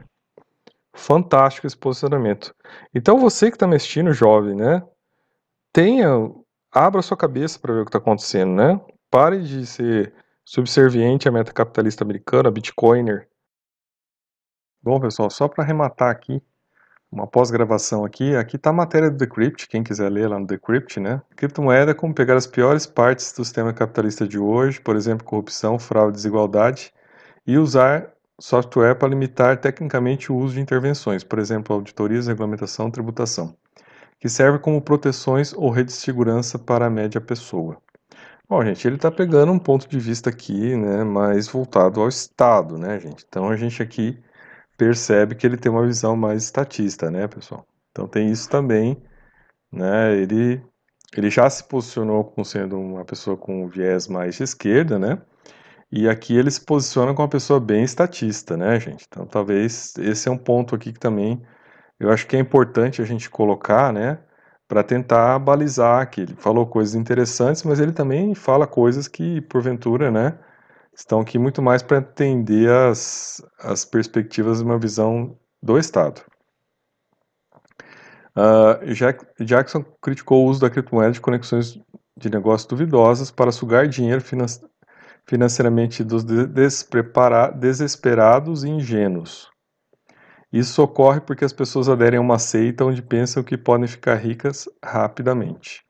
Fantástico 0.94 1.68
esse 1.68 1.78
posicionamento. 1.78 2.54
Então 2.94 3.20
você 3.20 3.50
que 3.50 3.56
está 3.56 3.68
me 3.68 3.76
assistindo, 3.76 4.12
jovem, 4.12 4.56
né? 4.56 4.82
Tenha 5.72 6.10
abra 6.72 7.02
sua 7.02 7.18
cabeça 7.18 7.60
para 7.60 7.74
ver 7.74 7.82
o 7.82 7.86
que 7.86 7.90
está 7.90 7.98
acontecendo, 7.98 8.54
né? 8.54 8.80
Pare 9.10 9.42
de 9.44 9.66
ser 9.66 10.14
subserviente 10.46 11.28
à 11.28 11.32
meta 11.32 11.52
capitalista 11.52 12.04
americana, 12.04 12.50
bitcoiner. 12.50 13.28
Bom, 14.82 15.00
pessoal, 15.00 15.30
só 15.30 15.48
para 15.48 15.64
arrematar 15.64 16.10
aqui, 16.10 16.42
uma 17.12 17.28
pós-gravação 17.28 18.06
aqui, 18.06 18.36
aqui 18.36 18.56
está 18.56 18.70
a 18.70 18.74
matéria 18.74 19.12
do 19.12 19.18
Decrypt, 19.18 19.68
quem 19.68 19.84
quiser 19.84 20.10
ler 20.10 20.30
lá 20.30 20.40
no 20.40 20.48
Decrypt, 20.48 21.00
né? 21.00 21.22
Criptomoeda 21.36 21.94
como 21.94 22.16
pegar 22.16 22.38
as 22.38 22.48
piores 22.48 22.88
partes 22.88 23.34
do 23.34 23.44
sistema 23.44 23.74
capitalista 23.74 24.26
de 24.26 24.40
hoje, 24.40 24.80
por 24.80 24.96
exemplo, 24.96 25.26
corrupção, 25.26 25.78
fraude, 25.78 26.16
desigualdade, 26.16 26.94
e 27.46 27.58
usar 27.58 28.14
software 28.40 28.96
para 28.96 29.10
limitar 29.10 29.60
tecnicamente 29.60 30.32
o 30.32 30.38
uso 30.38 30.56
de 30.56 30.62
intervenções, 30.62 31.24
por 31.24 31.38
exemplo, 31.38 31.76
auditorias, 31.76 32.28
regulamentação, 32.28 32.90
tributação 32.90 33.56
que 34.22 34.30
serve 34.30 34.60
como 34.60 34.80
proteções 34.82 35.52
ou 35.52 35.72
redes 35.72 35.96
de 35.96 36.02
segurança 36.02 36.60
para 36.60 36.86
a 36.86 36.90
média 36.90 37.20
pessoa. 37.20 37.82
Bom, 38.48 38.64
gente, 38.64 38.88
ele 38.88 38.98
está 38.98 39.10
pegando 39.10 39.52
um 39.52 39.58
ponto 39.58 39.88
de 39.90 40.00
vista 40.00 40.30
aqui, 40.30 40.76
né, 40.76 41.04
mais 41.04 41.48
voltado 41.48 42.00
ao 42.02 42.08
Estado, 42.08 42.78
né, 42.78 43.00
gente? 43.00 43.26
Então 43.28 43.50
a 43.50 43.56
gente 43.58 43.82
aqui 43.82 44.22
percebe 44.78 45.36
que 45.36 45.48
ele 45.48 45.58
tem 45.58 45.72
uma 45.72 45.86
visão 45.86 46.16
mais 46.16 46.44
estatista, 46.44 47.10
né, 47.10 47.28
pessoal? 47.28 47.66
Então 47.92 48.08
tem 48.08 48.30
isso 48.32 48.48
também, 48.50 49.02
né? 49.72 50.16
Ele 50.18 50.64
ele 51.18 51.30
já 51.30 51.50
se 51.50 51.64
posicionou 51.68 52.24
como 52.24 52.46
sendo 52.46 52.80
uma 52.80 53.04
pessoa 53.04 53.36
com 53.36 53.68
viés 53.68 54.08
mais 54.08 54.36
de 54.36 54.44
esquerda, 54.44 55.00
né? 55.00 55.22
E 55.92 56.08
aqui 56.08 56.38
ele 56.38 56.52
se 56.52 56.64
posiciona 56.64 57.14
como 57.14 57.24
uma 57.24 57.30
pessoa 57.30 57.60
bem 57.60 57.84
estatista, 57.84 58.56
né, 58.58 58.80
gente? 58.80 59.06
Então 59.08 59.26
talvez 59.26 59.94
esse 59.98 60.30
é 60.30 60.32
um 60.32 60.38
ponto 60.38 60.76
aqui 60.76 60.94
que 60.94 61.00
também 61.00 61.42
eu 62.02 62.10
acho 62.10 62.26
que 62.26 62.36
é 62.36 62.40
importante 62.40 63.00
a 63.00 63.06
gente 63.06 63.30
colocar, 63.30 63.94
né, 63.94 64.18
para 64.68 64.84
tentar 64.84 65.38
balizar 65.38 66.10
que 66.10 66.22
ele 66.22 66.36
falou 66.36 66.66
coisas 66.66 66.96
interessantes, 66.96 67.62
mas 67.62 67.80
ele 67.80 67.92
também 67.92 68.34
fala 68.34 68.66
coisas 68.66 69.08
que, 69.08 69.40
porventura, 69.42 70.10
né, 70.10 70.36
estão 70.96 71.20
aqui 71.20 71.38
muito 71.38 71.62
mais 71.62 71.84
para 71.84 71.98
entender 71.98 72.72
as, 72.72 73.40
as 73.60 73.86
perspectivas 73.86 74.58
de 74.58 74.64
uma 74.64 74.80
visão 74.80 75.38
do 75.62 75.78
Estado. 75.78 76.22
Uh, 78.36 78.84
Jack, 78.94 79.24
Jackson 79.44 79.84
criticou 80.02 80.44
o 80.44 80.50
uso 80.50 80.62
da 80.62 80.72
criptomoeda 80.72 81.12
de 81.12 81.22
conexões 81.22 81.80
de 82.18 82.30
negócios 82.32 82.66
duvidosas 82.66 83.30
para 83.30 83.52
sugar 83.52 83.88
dinheiro 83.88 84.22
finan 84.22 84.48
financeiramente 85.28 86.04
dos 86.04 86.24
desesperados 86.24 88.64
e 88.64 88.70
ingênuos. 88.70 89.51
Isso 90.52 90.84
ocorre 90.84 91.22
porque 91.22 91.46
as 91.46 91.54
pessoas 91.54 91.88
aderem 91.88 92.18
a 92.18 92.22
uma 92.22 92.38
seita 92.38 92.84
onde 92.84 93.02
pensam 93.02 93.44
que 93.44 93.58
podem 93.58 93.88
ficar 93.88 94.16
ricas 94.16 94.68
rapidamente. 94.84 95.86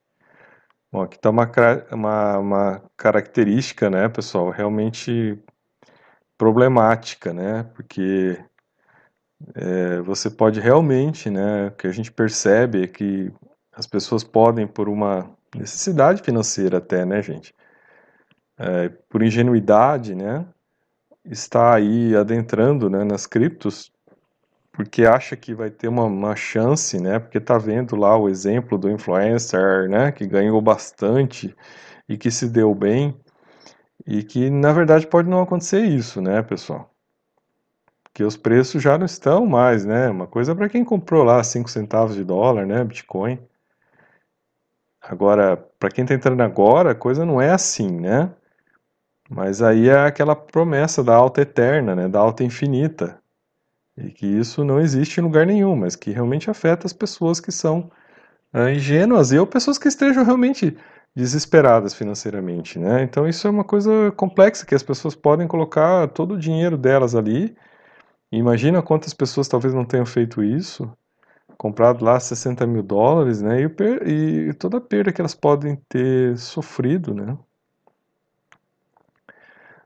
Bom, 0.91 1.01
aqui 1.01 1.15
está 1.15 1.29
uma, 1.29 1.49
uma, 1.91 2.37
uma, 2.37 2.83
característica, 2.97 3.89
né, 3.89 4.09
pessoal, 4.09 4.49
realmente 4.49 5.41
problemática, 6.37 7.33
né, 7.33 7.63
porque 7.73 8.37
é, 9.55 10.01
você 10.01 10.29
pode 10.29 10.59
realmente, 10.59 11.29
né, 11.29 11.67
o 11.67 11.71
que 11.71 11.87
a 11.87 11.91
gente 11.91 12.11
percebe 12.11 12.83
é 12.83 12.87
que 12.87 13.31
as 13.71 13.87
pessoas 13.87 14.23
podem, 14.23 14.67
por 14.67 14.89
uma 14.89 15.31
necessidade 15.55 16.21
financeira 16.21 16.77
até, 16.79 17.05
né, 17.05 17.21
gente, 17.21 17.55
é, 18.57 18.89
por 19.09 19.23
ingenuidade, 19.23 20.13
né, 20.13 20.45
está 21.25 21.73
aí 21.75 22.15
adentrando, 22.15 22.89
né, 22.89 23.03
nas 23.05 23.25
criptos 23.25 23.91
porque 24.71 25.05
acha 25.05 25.35
que 25.35 25.53
vai 25.53 25.69
ter 25.69 25.87
uma, 25.87 26.03
uma 26.05 26.35
chance, 26.35 26.99
né? 26.99 27.19
Porque 27.19 27.39
tá 27.39 27.57
vendo 27.57 27.95
lá 27.95 28.17
o 28.17 28.29
exemplo 28.29 28.77
do 28.77 28.89
influencer, 28.89 29.89
né? 29.89 30.11
Que 30.11 30.25
ganhou 30.25 30.61
bastante 30.61 31.55
e 32.07 32.17
que 32.17 32.31
se 32.31 32.49
deu 32.49 32.73
bem 32.73 33.15
e 34.05 34.23
que 34.23 34.49
na 34.49 34.73
verdade 34.73 35.07
pode 35.07 35.29
não 35.29 35.41
acontecer 35.41 35.81
isso, 35.81 36.21
né, 36.21 36.41
pessoal? 36.41 36.89
Porque 38.03 38.23
os 38.23 38.35
preços 38.35 38.81
já 38.83 38.97
não 38.97 39.05
estão 39.05 39.45
mais, 39.45 39.85
né? 39.85 40.09
Uma 40.09 40.27
coisa 40.27 40.55
para 40.55 40.69
quem 40.69 40.83
comprou 40.83 41.23
lá 41.23 41.43
5 41.43 41.69
centavos 41.69 42.15
de 42.15 42.23
dólar, 42.23 42.65
né, 42.65 42.83
Bitcoin. 42.83 43.39
Agora, 45.01 45.57
para 45.79 45.89
quem 45.89 46.03
está 46.03 46.13
entrando 46.13 46.41
agora, 46.41 46.91
a 46.91 46.95
coisa 46.95 47.25
não 47.25 47.41
é 47.41 47.51
assim, 47.51 47.89
né? 47.89 48.33
Mas 49.29 49.61
aí 49.61 49.87
é 49.89 49.99
aquela 50.05 50.35
promessa 50.35 51.03
da 51.03 51.15
alta 51.15 51.41
eterna, 51.41 51.95
né, 51.95 52.07
da 52.07 52.19
alta 52.19 52.43
infinita. 52.43 53.20
E 53.97 54.09
que 54.11 54.25
isso 54.25 54.63
não 54.63 54.79
existe 54.79 55.19
em 55.19 55.23
lugar 55.23 55.45
nenhum, 55.45 55.75
mas 55.75 55.95
que 55.95 56.11
realmente 56.11 56.49
afeta 56.49 56.87
as 56.87 56.93
pessoas 56.93 57.39
que 57.39 57.51
são 57.51 57.91
uh, 58.53 58.69
ingênuas 58.69 59.31
e 59.31 59.39
ou 59.39 59.47
pessoas 59.47 59.77
que 59.77 59.87
estejam 59.87 60.23
realmente 60.23 60.77
desesperadas 61.15 61.93
financeiramente, 61.93 62.79
né? 62.79 63.03
Então 63.03 63.27
isso 63.27 63.47
é 63.47 63.51
uma 63.51 63.63
coisa 63.63 64.11
complexa 64.13 64.65
que 64.65 64.75
as 64.75 64.83
pessoas 64.83 65.15
podem 65.15 65.47
colocar 65.47 66.07
todo 66.09 66.35
o 66.35 66.39
dinheiro 66.39 66.77
delas 66.77 67.15
ali. 67.15 67.55
Imagina 68.31 68.81
quantas 68.81 69.13
pessoas 69.13 69.47
talvez 69.47 69.73
não 69.73 69.85
tenham 69.85 70.05
feito 70.05 70.43
isso, 70.43 70.91
comprado 71.57 72.03
lá 72.05 72.19
60 72.19 72.67
mil 72.67 72.83
dólares, 72.83 73.41
né? 73.41 73.61
E, 73.61 74.49
e 74.49 74.53
toda 74.55 74.77
a 74.77 74.81
perda 74.81 75.13
que 75.13 75.21
elas 75.21 75.35
podem 75.35 75.77
ter 75.89 76.37
sofrido, 76.37 77.13
né? 77.13 77.37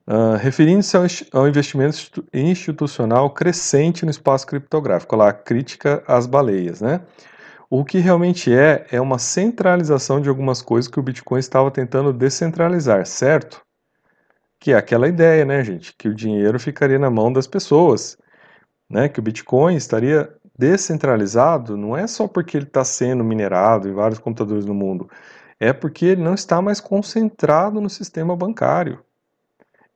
Uh, 0.07 0.37
Referindo-se 0.37 0.95
ao, 0.95 1.03
ao, 1.41 1.47
investimento 1.47 1.97
institucional 2.31 3.27
crescente 3.31 4.05
no 4.05 4.11
espaço 4.11 4.45
criptográfico, 4.45 5.15
lá, 5.15 5.29
a 5.29 5.33
crítica 5.33 6.03
às 6.07 6.27
baleias, 6.27 6.79
né? 6.79 7.01
O 7.69 7.83
que 7.83 7.97
realmente 7.97 8.53
é, 8.53 8.85
é 8.91 9.01
uma 9.01 9.17
centralização 9.17 10.21
de 10.21 10.29
algumas 10.29 10.61
coisas 10.61 10.89
que 10.89 10.99
o 10.99 11.03
Bitcoin 11.03 11.39
estava 11.39 11.71
tentando 11.71 12.13
descentralizar, 12.13 13.05
certo? 13.07 13.65
Que 14.59 14.73
é 14.73 14.75
aquela 14.77 15.07
ideia, 15.07 15.43
né, 15.45 15.63
gente? 15.63 15.93
Que 15.97 16.07
o 16.07 16.15
dinheiro 16.15 16.59
ficaria 16.59 16.99
na 16.99 17.09
mão 17.09 17.33
das 17.33 17.47
pessoas, 17.47 18.17
né? 18.89 19.09
Que 19.09 19.19
o 19.19 19.23
Bitcoin 19.23 19.75
estaria 19.75 20.31
descentralizado, 20.57 21.75
não 21.75 21.97
é 21.97 22.07
só 22.07 22.27
porque 22.27 22.57
ele 22.57 22.65
está 22.65 22.83
sendo 22.83 23.23
minerado 23.23 23.89
em 23.89 23.93
vários 23.93 24.19
computadores 24.19 24.65
no 24.65 24.73
mundo, 24.73 25.09
é 25.59 25.73
porque 25.73 26.05
ele 26.05 26.23
não 26.23 26.33
está 26.33 26.61
mais 26.61 26.79
concentrado 26.79 27.81
no 27.81 27.89
sistema 27.89 28.35
bancário. 28.35 29.04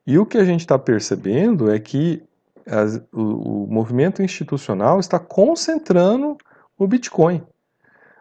E 0.06 0.18
o 0.18 0.26
que 0.26 0.38
a 0.38 0.44
gente 0.44 0.60
está 0.60 0.78
percebendo 0.78 1.70
é 1.70 1.78
que 1.78 2.22
as, 2.66 2.96
o, 3.12 3.64
o, 3.64 3.66
movimento 3.66 4.22
institucional 4.22 5.00
está 5.00 5.18
concentrando 5.18 6.36
o 6.78 6.86
Bitcoin. 6.86 7.42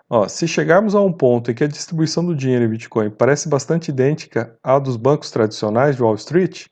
Ó, 0.10 0.28
se 0.28 0.48
chegarmos 0.48 0.96
a 0.96 1.02
um 1.02 1.13
ponto 1.13 1.52
em 1.52 1.54
que 1.54 1.63
a 1.63 1.68
distribuição 1.68 2.26
do 2.26 2.36
dinheiro 2.36 2.65
em 2.65 2.70
Bitcoin 2.70 3.10
parece 3.12 3.48
bastante 3.48 3.89
idêntica 3.89 4.58
à 4.63 4.80
dos 4.80 4.98
bancos 4.98 5.30
tradicionais 5.30 5.96
de 5.96 6.04
Wall 6.04 6.15
Street, 6.15 6.65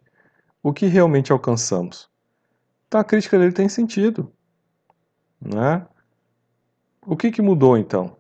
o 0.64 0.74
que 0.74 0.88
realmente 0.88 1.32
alcançamos? 1.32 2.10
Então 2.88 3.00
a 3.00 3.04
crítica 3.04 3.38
dele 3.38 3.52
tem 3.52 3.70
sentido. 3.70 4.32
Né? 5.40 5.86
O 7.06 7.16
que, 7.16 7.32
que 7.32 7.42
mudou 7.42 7.78
então? 7.78 8.18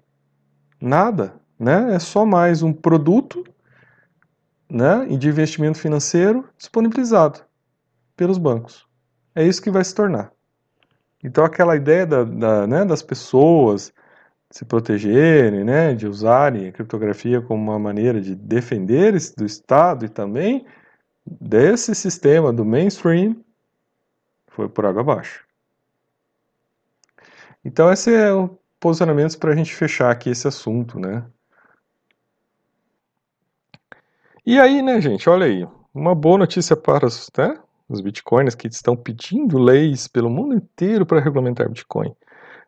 Nada. 0.79 1.33
Né? 1.59 1.95
É 1.95 1.99
só 1.99 2.25
mais 2.25 2.61
um 2.61 2.71
produto 2.71 3.43
né, 4.69 5.05
de 5.05 5.27
investimento 5.27 5.79
financeiro 5.79 6.47
disponibilizado 6.57 7.41
pelos 8.15 8.37
bancos. 8.37 8.87
É 9.33 9.45
isso 9.45 9.61
que 9.61 9.71
vai 9.71 9.83
se 9.83 9.93
tornar. 9.93 10.31
Então 11.23 11.43
aquela 11.43 11.75
ideia 11.75 12.05
da, 12.05 12.23
da, 12.23 12.67
né, 12.67 12.85
das 12.85 13.01
pessoas 13.01 13.93
se 14.49 14.65
protegerem, 14.65 15.63
né, 15.63 15.93
de 15.93 16.07
usarem 16.07 16.67
a 16.67 16.71
criptografia 16.71 17.41
como 17.41 17.61
uma 17.61 17.79
maneira 17.79 18.21
de 18.21 18.33
defender 18.33 19.13
do 19.35 19.45
Estado 19.45 20.05
e 20.05 20.09
também 20.09 20.65
desse 21.25 21.93
sistema 21.93 22.53
do 22.53 22.63
mainstream 22.63 23.35
foi 24.47 24.69
por 24.69 24.85
água 24.85 25.01
abaixo. 25.01 25.45
Então 27.63 27.91
esse 27.91 28.13
é 28.13 28.33
o 28.33 28.57
posicionamento 28.79 29.37
para 29.37 29.51
a 29.51 29.55
gente 29.55 29.75
fechar 29.75 30.09
aqui 30.09 30.29
esse 30.29 30.47
assunto, 30.47 30.99
né? 30.99 31.25
E 34.45 34.59
aí, 34.59 34.81
né, 34.81 35.01
gente, 35.01 35.29
olha 35.29 35.45
aí, 35.45 35.67
uma 35.93 36.15
boa 36.15 36.37
notícia 36.37 36.75
para 36.75 37.05
os, 37.05 37.29
né, 37.37 37.57
os 37.89 38.01
bitcoins 38.01 38.55
que 38.55 38.67
estão 38.67 38.95
pedindo 38.95 39.57
leis 39.57 40.07
pelo 40.07 40.29
mundo 40.29 40.55
inteiro 40.55 41.05
para 41.05 41.19
regulamentar 41.19 41.69
Bitcoin. 41.69 42.13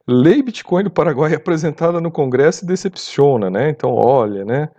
Lei 0.08 0.42
Bitcoin 0.42 0.84
do 0.84 0.92
Paraguai 0.92 1.34
apresentada 1.36 2.02
no 2.02 2.12
Congresso 2.12 2.66
decepciona, 2.66 3.50
né? 3.50 3.70
Então, 3.70 3.94
olha, 3.94 4.44
né? 4.44 4.70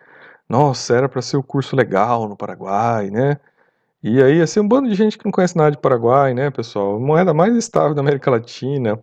Nossa, 0.48 0.96
era 0.96 1.08
para 1.08 1.22
ser 1.22 1.36
o 1.36 1.40
um 1.40 1.42
curso 1.42 1.76
legal 1.76 2.28
no 2.28 2.36
Paraguai, 2.36 3.10
né? 3.10 3.38
E 4.02 4.22
aí, 4.22 4.40
assim, 4.40 4.60
um 4.60 4.66
bando 4.68 4.88
de 4.88 4.94
gente 4.94 5.18
que 5.18 5.24
não 5.24 5.32
conhece 5.32 5.56
nada 5.56 5.70
de 5.72 5.78
Paraguai, 5.78 6.34
né, 6.34 6.50
pessoal? 6.50 6.98
Moeda 6.98 7.34
mais 7.34 7.54
estável 7.54 7.94
da 7.94 8.00
América 8.00 8.30
Latina, 8.30 8.98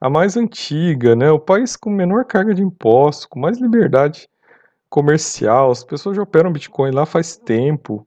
a 0.00 0.10
mais 0.10 0.36
antiga, 0.36 1.16
né? 1.16 1.30
O 1.30 1.40
país 1.40 1.76
com 1.76 1.90
menor 1.90 2.24
carga 2.26 2.54
de 2.54 2.62
impostos, 2.62 3.26
com 3.26 3.40
mais 3.40 3.58
liberdade 3.58 4.28
comercial. 4.92 5.70
As 5.70 5.82
pessoas 5.82 6.14
já 6.14 6.22
operam 6.22 6.52
Bitcoin 6.52 6.90
lá 6.90 7.06
faz 7.06 7.34
tempo, 7.34 8.06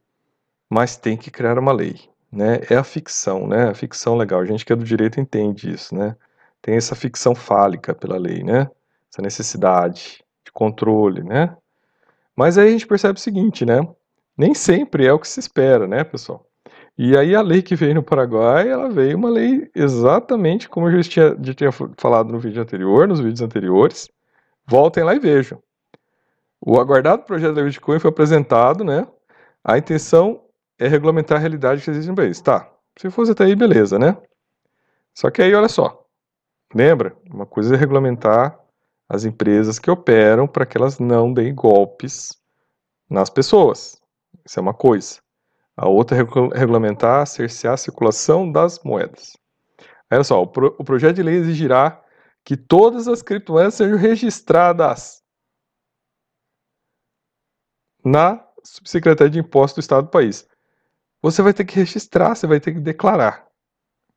mas 0.70 0.96
tem 0.96 1.16
que 1.16 1.32
criar 1.32 1.58
uma 1.58 1.72
lei, 1.72 1.98
né? 2.30 2.60
É 2.70 2.76
a 2.76 2.84
ficção, 2.84 3.48
né? 3.48 3.68
A 3.68 3.74
ficção 3.74 4.16
legal. 4.16 4.40
A 4.40 4.44
gente 4.44 4.64
que 4.64 4.72
é 4.72 4.76
do 4.76 4.84
direito 4.84 5.20
entende 5.20 5.68
isso, 5.68 5.92
né? 5.94 6.14
Tem 6.62 6.76
essa 6.76 6.94
ficção 6.94 7.34
fálica 7.34 7.92
pela 7.92 8.16
lei, 8.16 8.44
né? 8.44 8.70
Essa 9.12 9.20
necessidade 9.20 10.24
de 10.44 10.52
controle, 10.52 11.24
né? 11.24 11.56
Mas 12.36 12.56
aí 12.56 12.68
a 12.68 12.70
gente 12.70 12.86
percebe 12.86 13.18
o 13.18 13.22
seguinte, 13.22 13.66
né? 13.66 13.80
Nem 14.38 14.54
sempre 14.54 15.06
é 15.06 15.12
o 15.12 15.18
que 15.18 15.26
se 15.26 15.40
espera, 15.40 15.88
né, 15.88 16.04
pessoal? 16.04 16.46
E 16.96 17.16
aí 17.16 17.34
a 17.34 17.42
lei 17.42 17.62
que 17.62 17.74
veio 17.74 17.96
no 17.96 18.02
Paraguai, 18.02 18.68
ela 18.68 18.88
veio 18.88 19.16
uma 19.16 19.28
lei 19.28 19.68
exatamente 19.74 20.68
como 20.68 20.88
eu 20.88 21.02
já 21.02 21.10
tinha, 21.10 21.36
já 21.42 21.54
tinha 21.54 21.70
falado 21.98 22.30
no 22.32 22.38
vídeo 22.38 22.62
anterior, 22.62 23.08
nos 23.08 23.18
vídeos 23.18 23.42
anteriores. 23.42 24.08
Voltem 24.66 25.04
lá 25.04 25.14
e 25.14 25.18
vejam. 25.18 25.60
O 26.60 26.80
aguardado 26.80 27.24
projeto 27.24 27.54
da 27.54 27.62
Bitcoin 27.62 27.98
foi 27.98 28.10
apresentado, 28.10 28.84
né? 28.84 29.06
A 29.62 29.78
intenção 29.78 30.44
é 30.78 30.88
regulamentar 30.88 31.38
a 31.38 31.40
realidade 31.40 31.82
que 31.82 31.90
existe 31.90 32.08
no 32.08 32.16
país. 32.16 32.40
Tá, 32.40 32.70
se 32.98 33.10
fosse 33.10 33.32
até 33.32 33.44
aí, 33.44 33.54
beleza, 33.54 33.98
né? 33.98 34.16
Só 35.14 35.30
que 35.30 35.42
aí, 35.42 35.54
olha 35.54 35.68
só. 35.68 36.04
Lembra? 36.74 37.16
Uma 37.30 37.46
coisa 37.46 37.74
é 37.74 37.78
regulamentar 37.78 38.58
as 39.08 39.24
empresas 39.24 39.78
que 39.78 39.90
operam 39.90 40.46
para 40.46 40.66
que 40.66 40.76
elas 40.76 40.98
não 40.98 41.32
deem 41.32 41.54
golpes 41.54 42.36
nas 43.08 43.30
pessoas. 43.30 44.00
Isso 44.44 44.58
é 44.58 44.62
uma 44.62 44.74
coisa. 44.74 45.20
A 45.76 45.88
outra 45.88 46.16
é 46.16 46.58
regulamentar, 46.58 47.26
cercear 47.26 47.74
a 47.74 47.78
circulação 47.78 48.50
das 48.50 48.82
moedas. 48.82 49.36
Olha 50.10 50.24
só, 50.24 50.42
o, 50.42 50.46
pro, 50.46 50.74
o 50.78 50.84
projeto 50.84 51.16
de 51.16 51.22
lei 51.22 51.36
exigirá 51.36 52.02
que 52.44 52.56
todas 52.56 53.08
as 53.08 53.22
criptomoedas 53.22 53.74
sejam 53.74 53.98
registradas 53.98 55.22
na 58.06 58.40
Subsecretaria 58.62 59.32
de 59.32 59.40
Impostos 59.40 59.74
do 59.74 59.80
Estado 59.80 60.04
do 60.04 60.10
país. 60.10 60.46
Você 61.20 61.42
vai 61.42 61.52
ter 61.52 61.64
que 61.64 61.74
registrar, 61.74 62.36
você 62.36 62.46
vai 62.46 62.60
ter 62.60 62.72
que 62.72 62.78
declarar. 62.78 63.44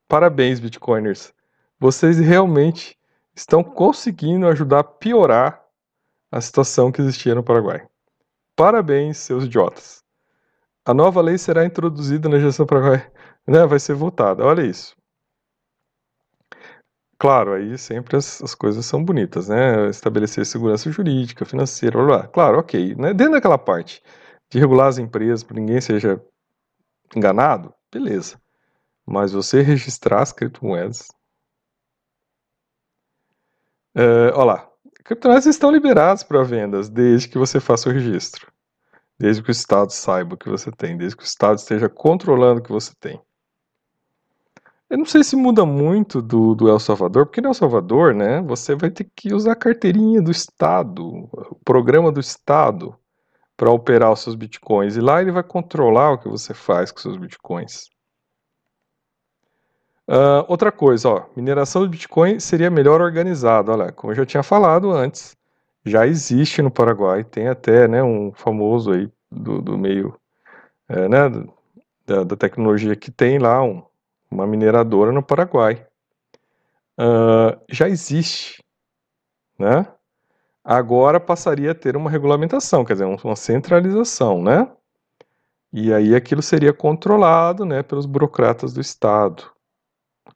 Parabéns, 0.08 0.60
Bitcoiners. 0.60 1.34
Vocês 1.80 2.19
realmente 2.19 2.95
estão 3.36 3.63
conseguindo 3.63 4.47
ajudar 4.47 4.80
a 4.80 4.84
piorar 4.84 5.63
a 6.32 6.39
situação 6.39 6.91
que 6.91 7.02
existia 7.02 7.34
no 7.34 7.43
Paraguai. 7.43 7.88
Parabéns, 8.56 9.17
seus 9.17 9.45
idiotas. 9.45 10.04
A 10.86 10.93
nova 10.93 11.19
lei 11.19 11.39
será 11.39 11.65
introduzida 11.65 12.30
na 12.30 12.38
gestão 12.38 12.67
paraguai, 12.67 13.12
né, 13.47 13.65
vai 13.65 13.80
ser 13.80 13.95
votada. 13.95 14.45
Olha 14.45 14.62
isso. 14.62 14.95
Claro, 17.19 17.53
aí 17.53 17.77
sempre 17.77 18.15
as, 18.15 18.41
as, 18.41 18.55
coisas 18.55 18.86
são 18.86 19.03
bonitas, 19.03 19.49
né? 19.49 19.89
Estabelecer 19.89 20.45
segurança 20.45 20.89
jurídica, 20.89 21.43
financeira, 21.45 21.97
blá, 21.97 22.05
blá. 22.19 22.27
claro, 22.29 22.60
ok. 22.60 22.95
Né? 22.95 23.13
Dentro 23.13 23.34
daquela 23.34 23.58
parte 23.58 24.01
de 24.49 24.58
regular 24.58 24.88
as 24.88 24.97
empresas 24.97 25.43
para 25.43 25.58
ninguém 25.60 25.82
seja 25.82 26.21
enganado, 27.15 27.73
beleza. 27.91 28.41
Mas 29.05 29.34
você 29.34 29.62
registrar 29.62 30.21
as 30.21 30.32
criptomoedas. 30.32 31.10
Uh, 33.95 34.32
olha 34.34 34.43
lá. 34.45 34.69
Criptomoedas 35.03 35.45
estão 35.45 35.71
liberadas 35.71 36.23
para 36.23 36.43
vendas 36.43 36.89
desde 36.89 37.27
que 37.27 37.38
você 37.38 37.60
faça 37.60 37.89
o 37.89 37.91
registro. 37.91 38.51
Desde 39.19 39.43
que 39.43 39.49
o 39.49 39.51
Estado 39.51 39.91
saiba 39.91 40.36
o 40.36 40.38
que 40.38 40.47
você 40.47 40.71
tem, 40.71 40.95
desde 40.95 41.17
que 41.17 41.23
o 41.23 41.25
Estado 41.25 41.58
esteja 41.58 41.89
controlando 41.89 42.62
o 42.62 42.63
que 42.63 42.71
você 42.71 42.93
tem. 42.97 43.21
Eu 44.89 44.97
não 44.97 45.06
sei 45.06 45.23
se 45.23 45.36
muda 45.36 45.65
muito 45.65 46.21
do, 46.21 46.56
do 46.56 46.67
El 46.67 46.80
Salvador, 46.80 47.28
porque 47.28 47.41
no 47.41 47.49
El 47.49 47.54
Salvador, 47.54 48.13
né, 48.15 48.41
você 48.41 48.75
vai 48.75 48.89
ter 48.89 49.08
que 49.15 49.34
usar 49.34 49.52
a 49.52 49.56
carteirinha 49.56 50.21
do 50.21 50.32
Estado, 50.32 51.06
o 51.32 51.56
programa 51.63 52.12
do 52.12 52.19
Estado, 52.19 52.95
para 53.56 53.69
operar 53.69 54.12
os 54.12 54.21
seus 54.21 54.36
bitcoins. 54.36 54.95
E 54.95 55.02
lá 55.02 55.21
ele 55.21 55.32
vai 55.32 55.43
controlar 55.43 56.13
o 56.13 56.17
que 56.17 56.28
você 56.28 56.54
faz 56.54 56.91
com 56.91 56.99
seus 56.99 57.17
bitcoins. 57.17 57.89
Uh, 60.10 60.41
outra 60.47 60.71
coisa, 60.71 61.08
ó, 61.08 61.25
mineração 61.36 61.84
de 61.84 61.89
Bitcoin 61.89 62.39
seria 62.39 62.71
melhor 62.71 62.99
organizada. 62.99 63.71
Olha, 63.71 63.91
como 63.91 64.12
eu 64.12 64.15
já 64.15 64.25
tinha 64.25 64.41
falado 64.41 64.89
antes, 64.91 65.38
já 65.86 66.08
existe 66.08 66.63
no 66.63 66.71
Paraguai, 66.71 67.23
tem 67.23 67.47
até 67.47 67.88
né, 67.88 68.02
um 68.02 68.32
famoso 68.34 68.91
aí 68.91 69.08
do, 69.32 69.62
do 69.62 69.78
meio 69.78 70.19
é, 70.88 71.08
né, 71.08 71.30
da, 72.08 72.23
da, 72.23 72.36
tecnologia 72.36 72.95
que 72.95 73.12
tem 73.12 73.38
lá 73.38 73.62
um, 73.62 73.84
uma 74.31 74.45
mineradora 74.47 75.11
no 75.11 75.23
Paraguai. 75.23 75.85
Uh, 76.99 77.59
já 77.69 77.87
existe, 77.87 78.63
né? 79.57 79.85
Agora 80.63 81.19
passaria 81.19 81.71
a 81.71 81.75
ter 81.75 81.95
uma 81.95 82.09
regulamentação, 82.09 82.83
quer 82.83 82.93
dizer, 82.93 83.05
uma 83.05 83.35
centralização, 83.35 84.41
né? 84.41 84.69
E 85.71 85.93
aí 85.93 86.15
aquilo 86.15 86.41
seria 86.41 86.73
controlado, 86.73 87.63
né, 87.63 87.83
pelos 87.83 88.05
burocratas 88.05 88.73
do 88.73 88.81
Estado, 88.81 89.51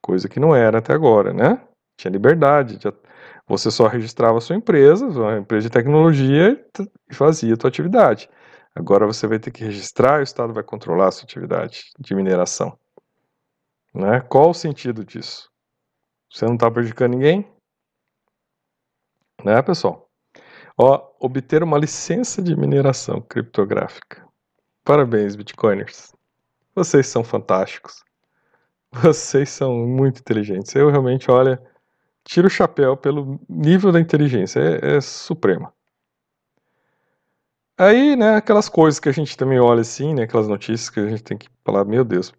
coisa 0.01 0.29
que 0.29 0.39
não 0.39 0.55
era 0.55 0.77
até 0.77 0.93
agora, 0.93 1.33
né? 1.33 1.61
Tinha 1.97 2.11
liberdade, 2.11 2.77
tinha, 2.77 2.93
você 3.47 3.71
só 3.71 3.87
registrava 3.87 4.37
a 4.37 4.41
sua 4.41 4.55
empresa, 4.55 5.07
uma 5.07 5.37
empresa 5.37 5.67
de 5.67 5.73
tecnologia, 5.73 6.63
e 7.09 7.15
fazia 7.15 7.53
a 7.53 7.57
sua 7.59 7.69
atividade. 7.69 8.29
Agora 8.75 9.05
você 9.05 9.27
vai 9.27 9.39
ter 9.39 9.51
que 9.51 9.63
registrar 9.63 10.19
o 10.19 10.23
Estado 10.23 10.53
vai 10.53 10.63
controlar 10.63 11.07
a 11.07 11.11
sua 11.11 11.25
atividade 11.25 11.91
de 11.99 12.15
mineração. 12.15 12.77
Né? 13.93 14.21
Qual 14.21 14.49
o 14.49 14.53
sentido 14.53 15.05
disso? 15.05 15.49
Você 16.31 16.45
não 16.45 16.55
está 16.55 16.69
prejudicando 16.71 17.13
ninguém? 17.13 17.47
Né, 19.43 19.61
pessoal? 19.61 20.09
Ó, 20.77 21.11
obter 21.19 21.61
uma 21.61 21.77
licença 21.77 22.41
de 22.41 22.55
mineração 22.55 23.21
criptográfica. 23.21 24.27
Parabéns, 24.83 25.35
Bitcoiners. 25.35 26.13
Vocês 26.75 27.07
são 27.07 27.23
fantásticos. 27.23 28.03
Vocês 28.91 29.49
são 29.49 29.85
muito 29.87 30.19
inteligentes. 30.19 30.73
Eu 30.75 30.89
realmente, 30.89 31.29
olha, 31.29 31.61
tiro 32.23 32.47
o 32.47 32.49
chapéu 32.49 32.97
pelo 32.97 33.39
nível 33.47 33.91
da 33.91 33.99
inteligência. 33.99 34.59
É, 34.59 34.97
é 34.97 35.01
suprema. 35.01 35.73
Aí, 37.77 38.15
né, 38.15 38.35
aquelas 38.35 38.69
coisas 38.69 38.99
que 38.99 39.09
a 39.09 39.11
gente 39.11 39.35
também 39.35 39.59
olha 39.59 39.81
assim, 39.81 40.13
né, 40.13 40.23
aquelas 40.23 40.47
notícias 40.47 40.89
que 40.89 40.99
a 40.99 41.09
gente 41.09 41.23
tem 41.23 41.37
que 41.37 41.49
falar, 41.65 41.83
meu 41.85 42.03
Deus, 42.03 42.31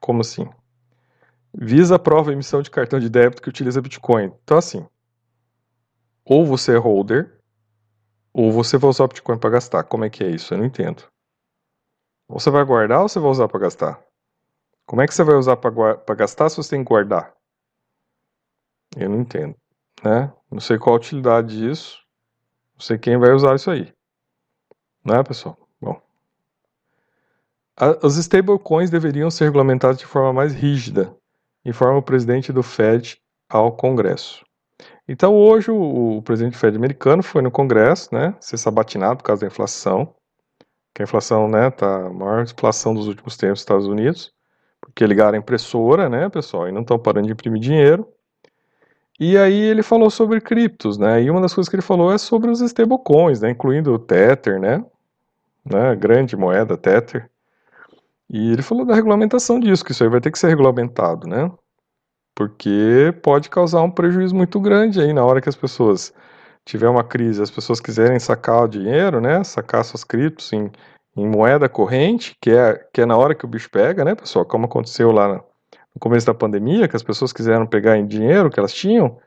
como 0.00 0.22
assim? 0.22 0.48
Visa 1.52 1.96
aprova 1.96 2.30
a 2.30 2.32
emissão 2.32 2.62
de 2.62 2.70
cartão 2.70 2.98
de 3.00 3.08
débito 3.08 3.42
que 3.42 3.48
utiliza 3.48 3.82
Bitcoin. 3.82 4.32
Então, 4.44 4.56
assim, 4.56 4.86
ou 6.24 6.46
você 6.46 6.74
é 6.74 6.78
holder, 6.78 7.40
ou 8.32 8.52
você 8.52 8.78
vai 8.78 8.88
usar 8.88 9.04
o 9.04 9.08
Bitcoin 9.08 9.38
para 9.38 9.50
gastar. 9.50 9.82
Como 9.84 10.04
é 10.04 10.10
que 10.10 10.22
é 10.22 10.30
isso? 10.30 10.54
Eu 10.54 10.58
não 10.58 10.64
entendo. 10.64 11.04
Você 12.28 12.50
vai 12.50 12.64
guardar 12.64 13.02
ou 13.02 13.08
você 13.08 13.18
vai 13.18 13.30
usar 13.30 13.48
para 13.48 13.58
gastar? 13.58 14.00
Como 14.86 15.02
é 15.02 15.06
que 15.06 15.14
você 15.14 15.24
vai 15.24 15.34
usar 15.34 15.56
para 15.56 16.14
gastar 16.14 16.48
se 16.48 16.56
você 16.56 16.70
tem 16.70 16.84
que 16.84 16.88
guardar? 16.88 17.34
Eu 18.96 19.08
não 19.08 19.20
entendo, 19.20 19.56
né? 20.04 20.32
Não 20.50 20.60
sei 20.60 20.78
qual 20.78 20.94
a 20.94 20.98
utilidade 20.98 21.58
disso. 21.58 21.98
Não 22.74 22.80
sei 22.80 22.98
quem 22.98 23.18
vai 23.18 23.32
usar 23.32 23.56
isso 23.56 23.70
aí. 23.70 23.92
Né, 25.04 25.22
pessoal? 25.22 25.56
Bom. 25.80 26.00
As 27.76 28.16
stablecoins 28.16 28.90
deveriam 28.90 29.30
ser 29.30 29.44
regulamentadas 29.44 29.98
de 29.98 30.06
forma 30.06 30.32
mais 30.32 30.52
rígida, 30.52 31.16
informa 31.64 31.98
o 31.98 32.02
presidente 32.02 32.52
do 32.52 32.62
Fed 32.62 33.20
ao 33.48 33.72
Congresso. 33.72 34.44
Então, 35.06 35.34
hoje, 35.34 35.70
o, 35.70 36.22
presidente 36.22 36.52
do 36.52 36.58
Fed 36.58 36.76
americano 36.76 37.22
foi 37.22 37.42
no 37.42 37.50
Congresso, 37.50 38.14
né, 38.14 38.34
ser 38.40 38.56
sabatinado 38.56 39.18
por 39.18 39.24
causa 39.24 39.40
da 39.40 39.48
inflação, 39.48 40.14
que 40.94 41.02
a 41.02 41.04
inflação, 41.04 41.48
né, 41.48 41.70
tá 41.70 42.06
a 42.06 42.10
maior 42.10 42.42
inflação 42.42 42.94
dos 42.94 43.08
últimos 43.08 43.36
tempos 43.36 43.54
nos 43.54 43.60
Estados 43.60 43.86
Unidos, 43.86 44.32
porque 44.80 45.06
ligaram 45.06 45.34
a 45.34 45.38
impressora, 45.38 46.08
né, 46.08 46.28
pessoal, 46.28 46.68
e 46.68 46.72
não 46.72 46.82
estão 46.82 46.98
parando 46.98 47.26
de 47.26 47.32
imprimir 47.32 47.60
dinheiro. 47.60 48.06
E 49.18 49.36
aí 49.36 49.60
ele 49.60 49.82
falou 49.82 50.10
sobre 50.10 50.40
criptos, 50.40 50.96
né, 50.96 51.22
e 51.22 51.30
uma 51.30 51.40
das 51.40 51.52
coisas 51.52 51.68
que 51.68 51.76
ele 51.76 51.82
falou 51.82 52.12
é 52.12 52.16
sobre 52.16 52.50
os 52.50 52.60
stablecoins, 52.60 53.40
né, 53.40 53.50
incluindo 53.50 53.92
o 53.92 53.98
Tether, 53.98 54.58
né, 54.60 54.84
né, 55.64 55.94
grande 55.96 56.36
moeda 56.36 56.76
Tether. 56.76 57.28
E 58.32 58.52
ele 58.52 58.62
falou 58.62 58.84
da 58.84 58.94
regulamentação 58.94 59.58
disso, 59.58 59.84
que 59.84 59.90
isso 59.90 60.04
aí 60.04 60.08
vai 60.08 60.20
ter 60.20 60.30
que 60.30 60.38
ser 60.38 60.48
regulamentado, 60.48 61.26
né, 61.26 61.50
porque 62.32 63.12
pode 63.22 63.50
causar 63.50 63.82
um 63.82 63.90
prejuízo 63.90 64.34
muito 64.36 64.60
grande 64.60 65.00
aí 65.00 65.12
na 65.12 65.24
hora 65.24 65.40
que 65.40 65.48
as 65.48 65.56
pessoas 65.56 66.14
tiver 66.64 66.88
uma 66.88 67.02
crise, 67.02 67.42
as 67.42 67.50
pessoas 67.50 67.80
quiserem 67.80 68.20
sacar 68.20 68.62
o 68.62 68.68
dinheiro, 68.68 69.20
né, 69.20 69.42
sacar 69.42 69.84
suas 69.84 70.04
criptos 70.04 70.52
em, 70.52 70.70
em 71.16 71.28
moeda 71.28 71.68
corrente, 71.68 72.36
que 72.40 72.50
é, 72.50 72.74
que 72.94 73.00
é 73.00 73.06
na 73.06 73.16
hora 73.16 73.34
que 73.34 73.44
o 73.44 73.48
bicho 73.48 73.68
pega, 73.68 74.04
né, 74.04 74.14
pessoal, 74.14 74.44
como 74.44 74.66
aconteceu 74.66 75.10
lá 75.10 75.28
no 75.28 76.00
começo 76.00 76.26
da 76.26 76.32
pandemia, 76.32 76.86
que 76.86 76.94
as 76.96 77.02
pessoas 77.02 77.32
quiseram 77.32 77.66
pegar 77.66 77.98
em 77.98 78.06
dinheiro 78.06 78.48
que 78.48 78.60
elas 78.60 78.72
tinham, 78.72 79.18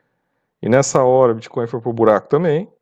e 0.62 0.68
nessa 0.68 1.02
hora 1.04 1.32
o 1.32 1.34
Bitcoin 1.34 1.66
foi 1.66 1.80
pro 1.80 1.92
buraco 1.92 2.26
também. 2.26 2.72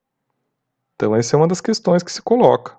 Então 0.94 1.16
essa 1.16 1.34
é 1.34 1.36
uma 1.36 1.48
das 1.48 1.60
questões 1.60 2.00
que 2.00 2.12
se 2.12 2.22
coloca. 2.22 2.76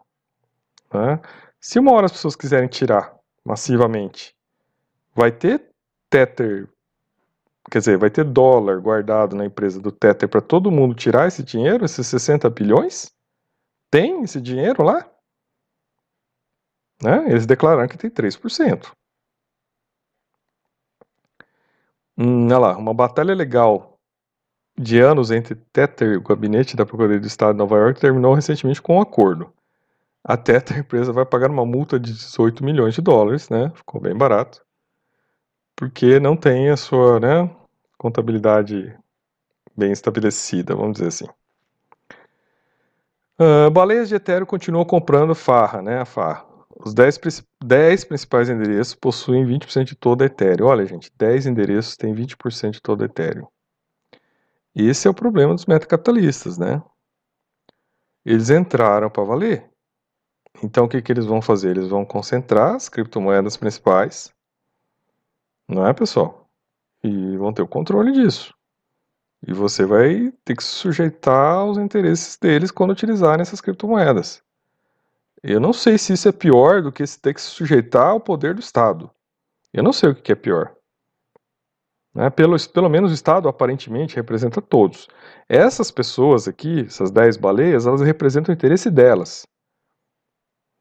Né? 0.93 1.19
Se 1.59 1.77
uma 1.77 1.91
hora 1.91 2.05
as 2.05 2.11
pessoas 2.13 2.37
quiserem 2.37 2.69
tirar 2.69 3.13
massivamente, 3.45 4.35
vai 5.15 5.31
ter 5.31 5.69
Tether 6.09 6.69
quer 7.71 7.79
dizer, 7.79 7.97
vai 7.97 8.09
ter 8.09 8.23
dólar 8.23 8.79
guardado 8.79 9.35
na 9.35 9.45
empresa 9.45 9.79
do 9.79 9.91
Tether 9.91 10.27
para 10.27 10.41
todo 10.41 10.71
mundo 10.71 10.95
tirar 10.95 11.27
esse 11.27 11.43
dinheiro, 11.43 11.85
esses 11.85 12.05
60 12.07 12.49
bilhões? 12.49 13.11
Tem 13.89 14.23
esse 14.23 14.41
dinheiro 14.41 14.83
lá? 14.83 15.09
Né? 17.01 17.29
Eles 17.29 17.45
declararam 17.45 17.87
que 17.87 17.97
tem 17.97 18.09
3%. 18.09 18.91
Hum, 22.17 22.45
olha 22.45 22.57
lá, 22.59 22.77
uma 22.77 22.93
batalha 22.93 23.33
legal 23.33 23.97
de 24.77 24.99
anos 24.99 25.31
entre 25.31 25.55
Tether 25.55 26.13
e 26.13 26.17
o 26.17 26.21
gabinete 26.21 26.75
da 26.75 26.85
Procuradoria 26.85 27.19
do 27.19 27.27
Estado 27.27 27.53
de 27.53 27.59
Nova 27.59 27.77
York 27.77 27.99
terminou 27.99 28.33
recentemente 28.33 28.81
com 28.81 28.97
um 28.97 29.01
acordo. 29.01 29.51
A 30.23 30.33
a 30.33 30.77
empresa, 30.79 31.11
vai 31.11 31.25
pagar 31.25 31.49
uma 31.49 31.65
multa 31.65 31.99
de 31.99 32.13
18 32.13 32.63
milhões 32.63 32.93
de 32.93 33.01
dólares, 33.01 33.49
né? 33.49 33.71
Ficou 33.75 33.99
bem 33.99 34.15
barato 34.17 34.63
porque 35.75 36.19
não 36.19 36.35
tem 36.35 36.69
a 36.69 36.77
sua 36.77 37.19
né, 37.19 37.49
contabilidade 37.97 38.97
bem 39.75 39.91
estabelecida, 39.91 40.75
vamos 40.75 40.93
dizer 40.93 41.07
assim. 41.07 41.27
Uh, 43.39 43.69
baleias 43.71 44.07
de 44.07 44.15
Ethereum 44.15 44.45
continuam 44.45 44.85
comprando 44.85 45.33
farra, 45.33 45.81
né, 45.81 45.99
a 45.99 46.05
farra. 46.05 46.45
Os 46.85 46.93
10, 46.93 47.19
10 47.63 48.05
principais 48.05 48.49
endereços 48.49 48.95
possuem 48.95 49.45
20% 49.45 49.85
de 49.85 49.95
toda 49.95 50.25
a 50.25 50.27
Ethereum. 50.27 50.67
Olha, 50.67 50.85
gente, 50.85 51.11
10 51.17 51.47
endereços 51.47 51.95
têm 51.95 52.13
20% 52.13 52.71
de 52.71 52.81
toda 52.81 53.05
a 53.05 53.07
Ethereum. 53.07 53.47
Esse 54.75 55.07
é 55.07 55.11
o 55.11 55.13
problema 55.13 55.53
dos 55.53 55.65
metacapitalistas, 55.65 56.57
né? 56.57 56.81
Eles 58.25 58.49
entraram 58.49 59.09
para 59.09 59.23
valer. 59.23 59.69
Então, 60.61 60.85
o 60.85 60.89
que, 60.89 61.01
que 61.01 61.11
eles 61.11 61.25
vão 61.25 61.41
fazer? 61.41 61.71
Eles 61.71 61.87
vão 61.87 62.05
concentrar 62.05 62.75
as 62.75 62.89
criptomoedas 62.89 63.57
principais 63.57 64.33
não 65.67 65.87
é, 65.87 65.93
pessoal? 65.93 66.49
E 67.03 67.37
vão 67.37 67.53
ter 67.53 67.61
o 67.61 67.67
controle 67.67 68.11
disso. 68.11 68.53
E 69.45 69.53
você 69.53 69.85
vai 69.85 70.31
ter 70.45 70.55
que 70.55 70.63
se 70.63 70.69
sujeitar 70.69 71.55
aos 71.55 71.77
interesses 71.77 72.37
deles 72.37 72.71
quando 72.71 72.91
utilizarem 72.91 73.41
essas 73.41 73.59
criptomoedas. 73.59 74.41
Eu 75.41 75.59
não 75.59 75.73
sei 75.73 75.97
se 75.97 76.13
isso 76.13 76.29
é 76.29 76.31
pior 76.31 76.81
do 76.81 76.91
que 76.91 77.03
ter 77.19 77.33
que 77.33 77.41
se 77.41 77.47
sujeitar 77.47 78.09
ao 78.09 78.19
poder 78.19 78.53
do 78.53 78.61
Estado. 78.61 79.11
Eu 79.73 79.83
não 79.83 79.91
sei 79.91 80.11
o 80.11 80.15
que 80.15 80.31
é 80.31 80.35
pior. 80.35 80.73
Né? 82.13 82.29
Pelo, 82.29 82.55
pelo 82.69 82.89
menos 82.89 83.11
o 83.11 83.13
Estado 83.13 83.49
aparentemente 83.49 84.15
representa 84.15 84.61
todos. 84.61 85.09
Essas 85.49 85.91
pessoas 85.91 86.47
aqui, 86.47 86.81
essas 86.81 87.11
10 87.11 87.37
baleias, 87.37 87.85
elas 87.85 88.01
representam 88.01 88.53
o 88.53 88.55
interesse 88.55 88.89
delas. 88.89 89.45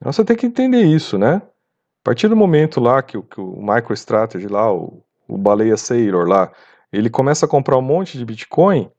Então 0.03 0.13
você 0.13 0.25
tem 0.25 0.37
que 0.37 0.47
entender 0.47 0.83
isso, 0.83 1.17
né? 1.17 1.37
A 1.37 2.03
partir 2.03 2.27
do 2.27 2.35
momento 2.35 2.81
lá 2.81 3.01
que, 3.01 3.23
que 3.23 3.41
o 3.41 3.63
MicroStrategy 3.63 4.49
lá, 4.49 4.73
o, 4.75 5.01
o 5.29 5.39
Baleia 5.39 5.77
Sailor 5.77 6.27
lá, 6.27 6.53
ele 6.93 7.09
começa 7.09 7.47
a 7.47 7.49
comprar 7.49 7.79
um 7.79 7.83
monte 7.83 8.19
de 8.19 8.25
Bitcoin, 8.25 8.91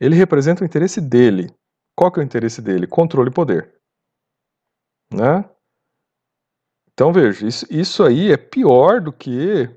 ele 0.00 0.16
representa 0.16 0.64
o 0.64 0.66
interesse 0.66 1.00
dele. 1.00 1.54
Qual 1.96 2.10
que 2.10 2.18
é 2.18 2.22
o 2.22 2.26
interesse 2.26 2.60
dele? 2.60 2.88
Controle 2.88 3.30
e 3.30 3.32
poder. 3.32 3.74
Né? 5.12 5.48
Então 6.92 7.12
veja, 7.12 7.46
isso, 7.46 7.64
isso 7.70 8.02
aí 8.02 8.32
é 8.32 8.36
pior 8.36 9.00
do 9.00 9.12
que 9.12 9.68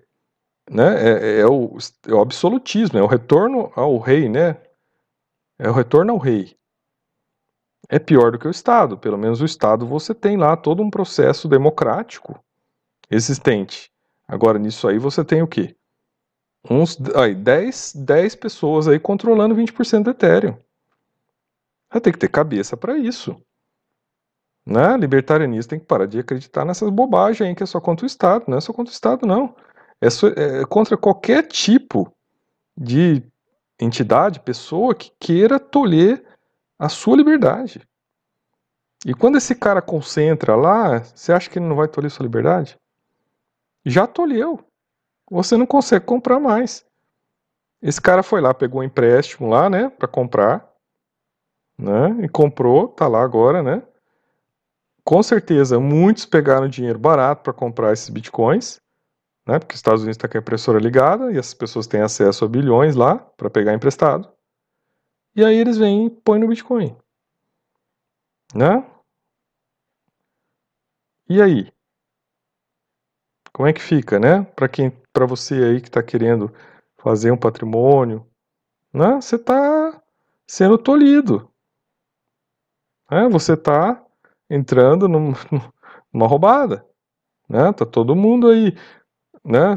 né, 0.72 0.96
é, 1.00 1.39
é, 1.41 1.46
o, 1.46 1.78
é 2.08 2.13
o 2.15 2.20
absolutismo, 2.20 2.98
é 2.98 3.04
o 3.04 3.08
retorno 3.08 3.72
ao 3.76 4.00
rei, 4.00 4.28
né? 4.28 4.60
É 5.60 5.70
o 5.70 5.74
retorno 5.74 6.13
ao 6.13 6.17
rei 6.17 6.57
é 7.89 8.00
pior 8.00 8.32
do 8.32 8.39
que 8.39 8.47
o 8.47 8.52
Estado. 8.52 8.97
Pelo 8.97 9.17
menos 9.17 9.41
o 9.41 9.45
Estado 9.45 9.86
você 9.86 10.13
tem 10.13 10.38
lá 10.38 10.56
todo 10.56 10.84
um 10.84 10.89
processo 10.89 11.47
democrático 11.47 12.39
existente. 13.10 13.91
Agora, 14.28 14.60
nisso 14.60 14.88
aí 14.88 14.97
você 14.97 15.23
tem 15.23 15.41
o 15.41 15.47
quê? 15.47 15.76
Uns 16.69 16.97
aí, 17.15 17.34
10, 17.34 17.93
10 17.95 18.36
pessoas 18.36 18.88
aí 18.88 19.00
controlando 19.00 19.56
20% 19.56 20.04
do 20.04 20.10
Ethereum. 20.10 20.58
Vai 21.89 22.02
ter 22.02 22.12
que 22.12 22.17
ter 22.17 22.28
cabeça 22.28 22.76
para 22.76 22.97
isso. 22.97 23.41
Né? 24.65 24.97
Libertarianista 24.97 25.69
tem 25.69 25.80
que 25.80 25.86
parar 25.86 26.06
de 26.06 26.19
acreditar 26.19 26.65
nessas 26.65 26.89
bobagens 26.89 27.47
aí 27.47 27.56
que 27.56 27.63
é 27.63 27.65
só 27.65 27.80
contra 27.80 28.04
o 28.04 28.08
Estado. 28.08 28.45
Não 28.50 28.58
é 28.58 28.62
só 28.62 28.73
contra 28.73 28.91
o 28.91 28.93
Estado, 28.93 29.26
não. 29.26 29.56
É, 30.02 30.10
só, 30.10 30.28
é 30.28 30.65
contra 30.65 30.97
qualquer 30.97 31.43
tipo 31.47 32.12
de 32.78 33.23
entidade, 33.80 34.41
pessoa 34.41 34.93
que 34.93 35.12
queira 35.17 35.58
tolher 35.58 36.27
a 36.78 36.90
sua 36.90 37.18
liberdade. 37.18 37.82
E 39.06 39.13
quando 39.13 39.38
esse 39.38 39.56
cara 39.56 39.82
concentra 39.82 40.56
lá, 40.56 41.00
você 41.00 41.32
acha 41.32 41.50
que 41.50 41.60
ele 41.60 41.68
não 41.68 41.76
vai 41.76 41.88
tolher 41.88 42.10
sua 42.10 42.24
liberdade? 42.24 42.78
Já 43.86 44.08
tolheu. 44.08 44.60
Você 45.30 45.56
não 45.56 45.66
consegue 45.66 46.06
comprar 46.06 46.40
mais. 46.40 46.86
Esse 47.82 48.02
cara 48.02 48.24
foi 48.24 48.42
lá, 48.42 48.54
pegou 48.54 48.82
um 48.82 48.84
empréstimo 48.84 49.50
lá, 49.50 49.70
né, 49.70 49.90
para 49.90 50.08
comprar, 50.08 50.68
né, 51.78 52.18
e 52.24 52.28
comprou, 52.28 52.88
tá 52.88 53.08
lá 53.08 53.22
agora, 53.22 53.62
né. 53.62 53.84
Com 55.04 55.22
certeza, 55.22 55.80
muitos 55.80 56.26
pegaram 56.26 56.68
dinheiro 56.68 56.98
barato 56.98 57.44
para 57.44 57.54
comprar 57.54 57.94
esses 57.94 58.10
bitcoins, 58.10 58.82
né, 59.46 59.60
porque 59.60 59.74
os 59.74 59.80
Estados 59.80 60.02
Unidos 60.02 60.18
está 60.18 60.28
com 60.28 60.38
a 60.38 60.42
impressora 60.42 60.80
ligada 60.80 61.32
e 61.32 61.38
essas 61.38 61.54
pessoas 61.54 61.88
têm 61.88 62.02
acesso 62.02 62.44
a 62.44 62.48
bilhões 62.48 62.96
lá 62.96 63.16
para 63.16 63.50
pegar 63.50 63.74
emprestado. 63.74 64.28
E 65.38 65.45
aí 65.45 65.56
eles 65.56 65.78
vêm 65.78 66.08
e 66.08 66.10
põem 66.10 66.39
no 66.39 66.47
bitcoin, 66.47 66.97
né? 68.56 68.84
E 71.30 71.39
aí? 71.39 71.71
Como 73.54 73.67
é 73.67 73.73
que 73.73 73.80
fica, 73.80 74.17
né? 74.17 74.43
Para 74.56 74.67
quem, 74.67 74.89
para 75.13 75.28
você 75.28 75.54
aí 75.54 75.80
que 75.80 75.89
está 75.89 76.02
querendo 76.02 76.52
fazer 76.97 77.30
um 77.30 77.38
patrimônio, 77.38 78.28
né? 78.91 79.21
Você 79.21 79.36
está 79.36 80.02
sendo 80.47 80.76
tolhido, 80.76 81.47
né? 83.12 83.30
Você 83.30 83.54
está 83.54 84.04
entrando 84.50 85.08
num, 85.08 85.34
numa 86.12 86.28
roubada, 86.28 86.84
né? 87.47 87.71
Tá 87.73 87.86
todo 87.86 88.15
mundo 88.15 88.47
aí, 88.47 88.76
né? 89.45 89.76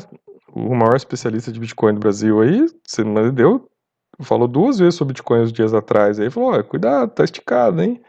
O 0.54 0.74
maior 0.74 0.96
especialista 0.96 1.52
de 1.52 1.60
Bitcoin 1.60 1.92
do 1.92 2.00
Brasil 2.00 2.40
aí, 2.40 2.66
você 2.82 3.04
deu, 3.30 3.70
falou 4.22 4.48
duas 4.48 4.78
vezes 4.78 4.94
sobre 4.94 5.14
Bitcoin 5.14 5.42
os 5.42 5.52
dias 5.52 5.74
atrás 5.74 6.18
aí, 6.18 6.30
falou, 6.30 6.50
olha, 6.50 6.62
cuidado, 6.62 7.10
tá 7.10 7.24
esticado, 7.24 7.82
hein? 7.82 8.02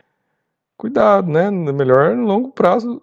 Cuidado, 0.78 1.30
né? 1.30 1.50
Melhor 1.52 2.15
no 2.15 2.26
longo 2.26 2.52
prazo. 2.52 3.02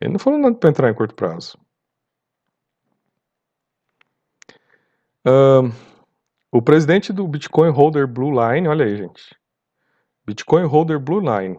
Ele 0.00 0.12
não 0.12 0.18
falou 0.18 0.38
nada 0.38 0.54
para 0.54 0.70
entrar 0.70 0.90
em 0.90 0.94
curto 0.94 1.14
prazo. 1.14 1.58
Uh, 5.26 5.72
o 6.52 6.62
presidente 6.62 7.12
do 7.12 7.26
Bitcoin 7.26 7.70
Holder 7.70 8.06
Blue 8.06 8.30
Line, 8.30 8.68
olha 8.68 8.84
aí, 8.84 8.96
gente. 8.96 9.36
Bitcoin 10.24 10.64
Holder 10.64 11.00
Blue 11.00 11.20
Line 11.20 11.58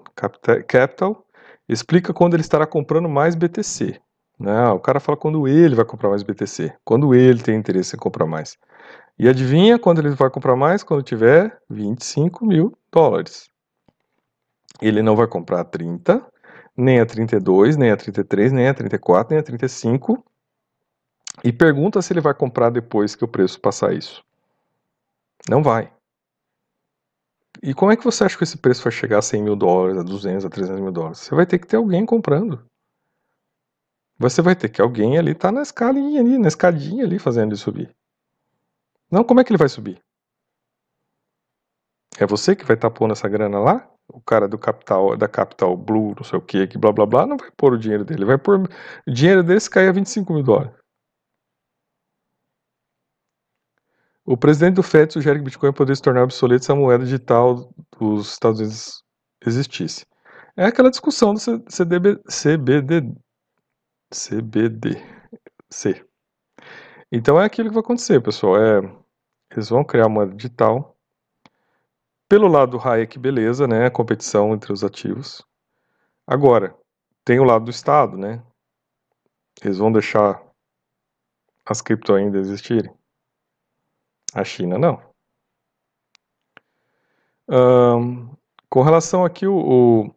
Capital 0.68 1.26
explica 1.68 2.14
quando 2.14 2.34
ele 2.34 2.42
estará 2.42 2.66
comprando 2.66 3.10
mais 3.10 3.36
BTC. 3.36 4.00
Não, 4.40 4.76
o 4.76 4.80
cara 4.80 5.00
fala 5.00 5.18
quando 5.18 5.48
ele 5.48 5.76
vai 5.76 5.84
comprar 5.84 6.10
mais 6.10 6.24
BTC, 6.24 6.74
quando 6.86 7.14
ele 7.14 7.42
tem 7.42 7.58
interesse 7.58 7.96
em 7.96 8.00
comprar 8.00 8.26
mais. 8.26 8.58
E 9.20 9.28
adivinha 9.28 9.80
quando 9.80 10.00
ele 10.00 10.10
vai 10.12 10.30
comprar 10.30 10.56
mais? 10.56 10.84
Quando 10.84 11.04
tiver 11.04 11.60
25 11.70 12.46
mil 12.46 12.78
dólares. 12.92 13.50
Ele 14.82 15.02
não 15.02 15.16
vai 15.16 15.28
comprar 15.28 15.62
a 15.62 15.66
30, 15.66 16.24
nem 16.76 17.00
a 17.00 17.06
32, 17.06 17.78
nem 17.78 17.92
a 17.92 17.98
33, 17.98 18.52
nem 18.52 18.68
a 18.68 18.74
34, 18.74 19.32
nem 19.32 19.40
a 19.40 19.44
35 19.44 20.24
e 21.44 21.52
pergunta 21.52 22.02
se 22.02 22.14
ele 22.14 22.22
vai 22.22 22.34
comprar 22.34 22.70
depois 22.70 23.16
que 23.16 23.24
o 23.24 23.28
preço 23.28 23.60
passar 23.60 23.94
isso. 23.94 24.24
Não 25.50 25.62
vai. 25.64 25.92
e 27.64 27.74
como 27.74 27.92
é 27.92 27.98
que 27.98 28.04
você 28.04 28.24
acha 28.24 28.38
que 28.38 28.44
esse 28.44 28.58
preço 28.58 28.84
vai 28.84 28.92
chegar 28.92 29.20
a 29.20 29.22
100 29.22 29.44
mil 29.44 29.56
dólares, 29.56 29.98
a 29.98 30.04
200, 30.04 30.46
a 30.46 30.50
300 30.50 30.82
mil 30.82 30.92
dólares? 30.92 31.20
Você 31.20 31.34
vai 31.34 31.46
ter 31.46 31.60
que 31.60 31.68
ter 31.68 31.78
alguém 31.78 32.06
comprando. 32.06 32.64
Você 34.20 34.42
vai 34.42 34.56
ter 34.56 34.70
que 34.70 34.82
alguém 34.82 35.18
ali 35.18 35.34
tá 35.34 35.52
na 35.52 35.62
escalinha 35.62 36.22
ali, 36.22 36.38
na 36.38 36.48
escadinha 36.48 37.04
ali 37.06 37.20
fazendo 37.20 37.50
ele 37.50 37.58
subir. 37.58 37.96
Não, 39.12 39.24
como 39.24 39.40
é 39.40 39.44
que 39.44 39.52
ele 39.52 39.58
vai 39.58 39.70
subir? 39.70 40.02
É 42.20 42.26
você 42.26 42.56
que 42.56 42.66
vai 42.66 42.76
estar 42.76 42.90
tá 42.90 42.96
pondo 42.96 43.14
essa 43.14 43.28
grana 43.30 43.60
lá? 43.60 43.90
O 44.10 44.22
cara 44.22 44.48
do 44.48 44.58
capital, 44.58 45.16
da 45.18 45.28
Capital 45.28 45.76
Blue, 45.78 46.16
não 46.16 46.24
sei 46.24 46.40
o 46.40 46.42
que, 46.42 46.66
que 46.68 46.78
blá 46.78 46.92
blá 46.92 47.06
blá, 47.06 47.26
não 47.28 47.38
vai 47.38 47.52
pôr 47.52 47.74
o 47.74 47.78
dinheiro 47.78 48.06
dele. 48.06 48.26
Vai 48.26 48.38
pôr 48.38 48.68
o 49.08 49.12
dinheiro 49.12 49.44
desse 49.44 49.70
cair 49.70 49.90
a 49.90 49.92
25 49.92 50.34
mil 50.34 50.44
dólares. 50.44 50.74
O 54.26 54.36
presidente 54.36 54.76
do 54.76 54.84
FED 54.84 55.14
sugere 55.14 55.40
que 55.40 55.46
Bitcoin 55.46 55.72
poderia 55.72 55.96
se 55.96 56.02
tornar 56.02 56.24
obsoleto 56.24 56.66
se 56.66 56.72
a 56.72 56.76
moeda 56.76 57.04
digital 57.04 57.74
dos 57.98 58.34
Estados 58.34 58.60
Unidos 58.60 59.04
existisse. 59.46 60.06
É 60.56 60.66
aquela 60.66 60.90
discussão 60.90 61.34
do 61.34 61.40
CDB, 61.40 62.20
CBD, 62.28 63.16
CBDC. 64.12 66.07
Então 67.12 67.40
é 67.40 67.46
aquilo 67.46 67.70
que 67.70 67.76
vai 67.76 67.84
acontecer, 67.84 68.22
pessoal. 68.22 68.58
É, 68.58 68.80
eles 69.52 69.70
vão 69.70 69.84
criar 69.84 70.08
uma 70.08 70.28
digital. 70.28 70.96
Pelo 72.28 72.48
lado 72.48 72.78
do 72.78 72.80
Hayek, 72.80 73.18
beleza, 73.18 73.68
né? 73.68 73.86
A 73.86 73.92
competição 73.92 74.54
entre 74.54 74.74
os 74.74 74.84
ativos. 74.84 75.42
Agora, 76.26 76.76
tem 77.24 77.40
o 77.40 77.44
lado 77.44 77.66
do 77.66 77.72
Estado, 77.72 78.18
né? 78.18 78.44
Eles 79.64 79.78
vão 79.78 79.92
deixar 79.92 80.42
as 81.66 81.82
cripto 81.82 82.14
ainda 82.14 82.38
existirem? 82.38 82.94
A 84.34 84.44
China 84.44 84.78
não. 84.78 85.02
Um, 87.50 88.36
com 88.70 88.82
relação 88.82 89.24
aqui 89.24 89.48
o, 89.48 90.14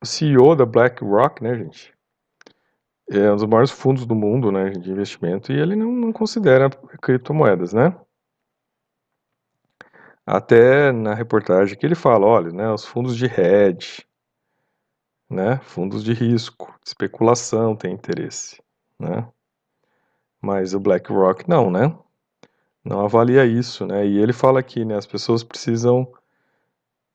o 0.00 0.06
CEO 0.06 0.54
da 0.54 0.66
BlackRock, 0.66 1.42
né, 1.42 1.54
gente? 1.54 1.97
É 3.10 3.32
um 3.32 3.36
dos 3.36 3.44
maiores 3.46 3.70
fundos 3.70 4.06
do 4.06 4.14
mundo, 4.14 4.52
né, 4.52 4.70
de 4.70 4.90
investimento, 4.90 5.52
e 5.52 5.58
ele 5.58 5.74
não, 5.74 5.90
não 5.92 6.12
considera 6.12 6.68
criptomoedas, 7.00 7.72
né? 7.72 7.94
Até 10.26 10.92
na 10.92 11.14
reportagem 11.14 11.76
que 11.78 11.86
ele 11.86 11.94
fala, 11.94 12.26
olha, 12.26 12.52
né, 12.52 12.70
os 12.70 12.84
fundos 12.84 13.16
de 13.16 13.24
hedge, 13.26 14.06
né, 15.30 15.58
fundos 15.62 16.04
de 16.04 16.12
risco, 16.12 16.66
de 16.82 16.88
especulação 16.88 17.74
tem 17.74 17.94
interesse, 17.94 18.62
né? 18.98 19.26
Mas 20.40 20.74
o 20.74 20.80
BlackRock 20.80 21.48
não, 21.48 21.70
né? 21.70 21.96
não 22.88 23.04
avalia 23.04 23.44
isso, 23.44 23.86
né? 23.86 24.06
E 24.06 24.18
ele 24.18 24.32
fala 24.32 24.60
aqui, 24.60 24.84
né, 24.84 24.96
as 24.96 25.06
pessoas 25.06 25.44
precisam 25.44 26.10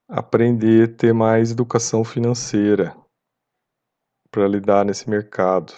aprender 0.08 0.89
a 0.89 0.93
ter 0.93 1.13
mais 1.13 1.51
educação 1.51 2.03
financeira 2.03 2.95
para 4.34 4.48
lidar 4.48 4.84
nesse 4.84 5.08
mercado. 5.08 5.72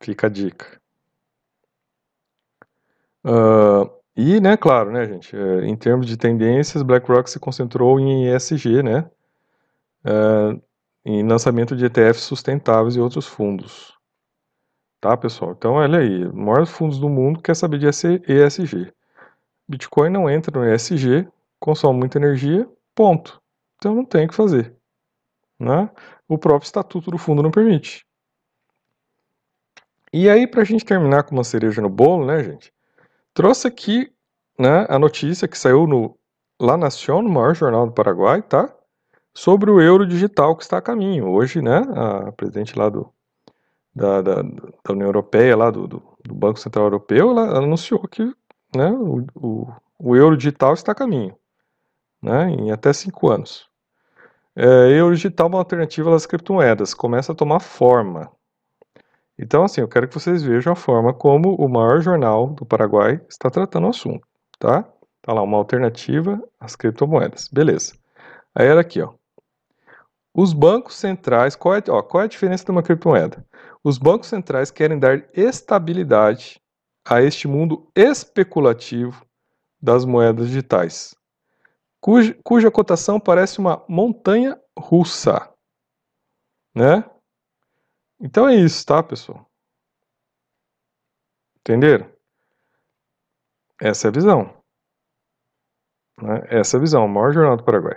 Fica 0.00 0.28
a 0.28 0.30
dica. 0.30 0.80
Uh, 3.22 3.88
e, 4.16 4.40
né, 4.40 4.56
claro, 4.56 4.90
né, 4.90 5.04
gente, 5.04 5.36
uh, 5.36 5.62
em 5.62 5.76
termos 5.76 6.06
de 6.06 6.16
tendências, 6.16 6.82
BlackRock 6.82 7.30
se 7.30 7.38
concentrou 7.38 8.00
em 8.00 8.34
ESG, 8.34 8.82
né, 8.82 9.10
uh, 10.06 10.60
em 11.04 11.22
lançamento 11.28 11.76
de 11.76 11.84
ETFs 11.84 12.22
sustentáveis 12.22 12.96
e 12.96 13.00
outros 13.00 13.26
fundos. 13.26 13.92
Tá, 15.00 15.16
pessoal? 15.16 15.52
Então, 15.52 15.74
olha 15.74 15.98
aí, 15.98 16.24
maiores 16.32 16.70
fundos 16.70 16.98
do 16.98 17.08
mundo 17.10 17.42
quer 17.42 17.54
saber 17.54 17.78
de 17.78 17.86
ESG. 17.86 18.90
Bitcoin 19.68 20.08
não 20.10 20.30
entra 20.30 20.58
no 20.58 20.66
ESG, 20.66 21.28
consome 21.60 21.98
muita 21.98 22.18
energia, 22.18 22.66
ponto. 22.94 23.40
Então 23.76 23.94
não 23.94 24.04
tem 24.04 24.24
o 24.24 24.28
que 24.28 24.34
fazer. 24.34 24.74
Né? 25.62 25.88
O 26.28 26.36
próprio 26.36 26.66
estatuto 26.66 27.10
do 27.10 27.18
fundo 27.18 27.42
não 27.42 27.50
permite. 27.50 28.04
E 30.12 30.28
aí, 30.28 30.46
para 30.46 30.62
a 30.62 30.64
gente 30.64 30.84
terminar 30.84 31.22
com 31.22 31.34
uma 31.34 31.44
cereja 31.44 31.80
no 31.80 31.88
bolo, 31.88 32.26
né, 32.26 32.42
gente? 32.42 32.72
Trouxe 33.32 33.66
aqui 33.66 34.12
né, 34.58 34.84
a 34.88 34.98
notícia 34.98 35.48
que 35.48 35.56
saiu 35.56 35.86
no 35.86 36.18
La 36.60 36.76
Nación, 36.76 37.22
no 37.22 37.30
maior 37.30 37.54
jornal 37.54 37.86
do 37.86 37.92
Paraguai, 37.92 38.42
tá? 38.42 38.74
Sobre 39.32 39.70
o 39.70 39.80
euro 39.80 40.06
digital 40.06 40.54
que 40.54 40.62
está 40.64 40.78
a 40.78 40.82
caminho. 40.82 41.28
Hoje, 41.28 41.62
né, 41.62 41.78
a 41.94 42.30
presidente 42.32 42.78
lá 42.78 42.90
do, 42.90 43.10
da, 43.94 44.20
da, 44.20 44.42
da 44.42 44.92
União 44.92 45.06
Europeia, 45.06 45.56
lá 45.56 45.70
do, 45.70 45.86
do, 45.86 46.02
do, 46.22 46.34
Banco 46.34 46.58
Central 46.58 46.84
Europeu, 46.86 47.30
ela 47.30 47.58
anunciou 47.58 48.06
que 48.06 48.24
né, 48.76 48.90
o, 48.90 49.24
o, 49.34 49.72
o, 49.98 50.16
euro 50.16 50.36
digital 50.36 50.74
está 50.74 50.92
a 50.92 50.94
caminho, 50.94 51.34
né, 52.20 52.50
em 52.50 52.70
até 52.70 52.92
cinco 52.92 53.30
anos. 53.30 53.71
É, 54.54 54.64
euro 54.98 55.14
digital 55.14 55.46
é 55.46 55.50
uma 55.50 55.58
alternativa 55.58 56.14
às 56.14 56.26
criptomoedas, 56.26 56.92
começa 56.92 57.32
a 57.32 57.34
tomar 57.34 57.60
forma. 57.60 58.30
Então, 59.38 59.64
assim, 59.64 59.80
eu 59.80 59.88
quero 59.88 60.06
que 60.06 60.14
vocês 60.14 60.42
vejam 60.42 60.72
a 60.72 60.76
forma 60.76 61.14
como 61.14 61.54
o 61.54 61.68
maior 61.68 62.00
jornal 62.00 62.48
do 62.48 62.66
Paraguai 62.66 63.20
está 63.28 63.50
tratando 63.50 63.86
o 63.86 63.90
assunto, 63.90 64.26
tá? 64.58 64.84
Tá 65.22 65.32
lá, 65.32 65.42
uma 65.42 65.56
alternativa 65.56 66.42
às 66.60 66.76
criptomoedas. 66.76 67.48
Beleza. 67.48 67.94
Aí 68.54 68.66
era 68.66 68.80
aqui, 68.80 69.00
ó. 69.00 69.14
Os 70.34 70.52
bancos 70.52 70.96
centrais, 70.96 71.56
qual 71.56 71.74
é, 71.76 71.82
ó, 71.88 72.02
qual 72.02 72.22
é 72.22 72.24
a 72.24 72.28
diferença 72.28 72.64
de 72.64 72.70
uma 72.70 72.82
criptomoeda? 72.82 73.44
Os 73.82 73.98
bancos 73.98 74.28
centrais 74.28 74.70
querem 74.70 74.98
dar 74.98 75.24
estabilidade 75.34 76.60
a 77.04 77.22
este 77.22 77.48
mundo 77.48 77.90
especulativo 77.94 79.24
das 79.80 80.04
moedas 80.04 80.46
digitais, 80.46 81.14
cuja, 82.02 82.36
cuja 82.42 82.70
cotação 82.70 83.20
parece 83.20 83.60
uma 83.60 83.82
montanha 83.88 84.60
russa. 84.76 85.50
Né? 86.74 87.08
Então 88.20 88.48
é 88.48 88.56
isso, 88.56 88.84
tá, 88.84 89.02
pessoal? 89.02 89.48
Entenderam? 91.60 92.10
Essa 93.80 94.08
é 94.08 94.10
a 94.10 94.12
visão. 94.12 94.62
Né? 96.20 96.40
Essa 96.48 96.76
é 96.76 96.78
a 96.78 96.80
visão, 96.80 97.06
o 97.06 97.08
maior 97.08 97.32
jornal 97.32 97.56
do 97.56 97.64
Paraguai. 97.64 97.96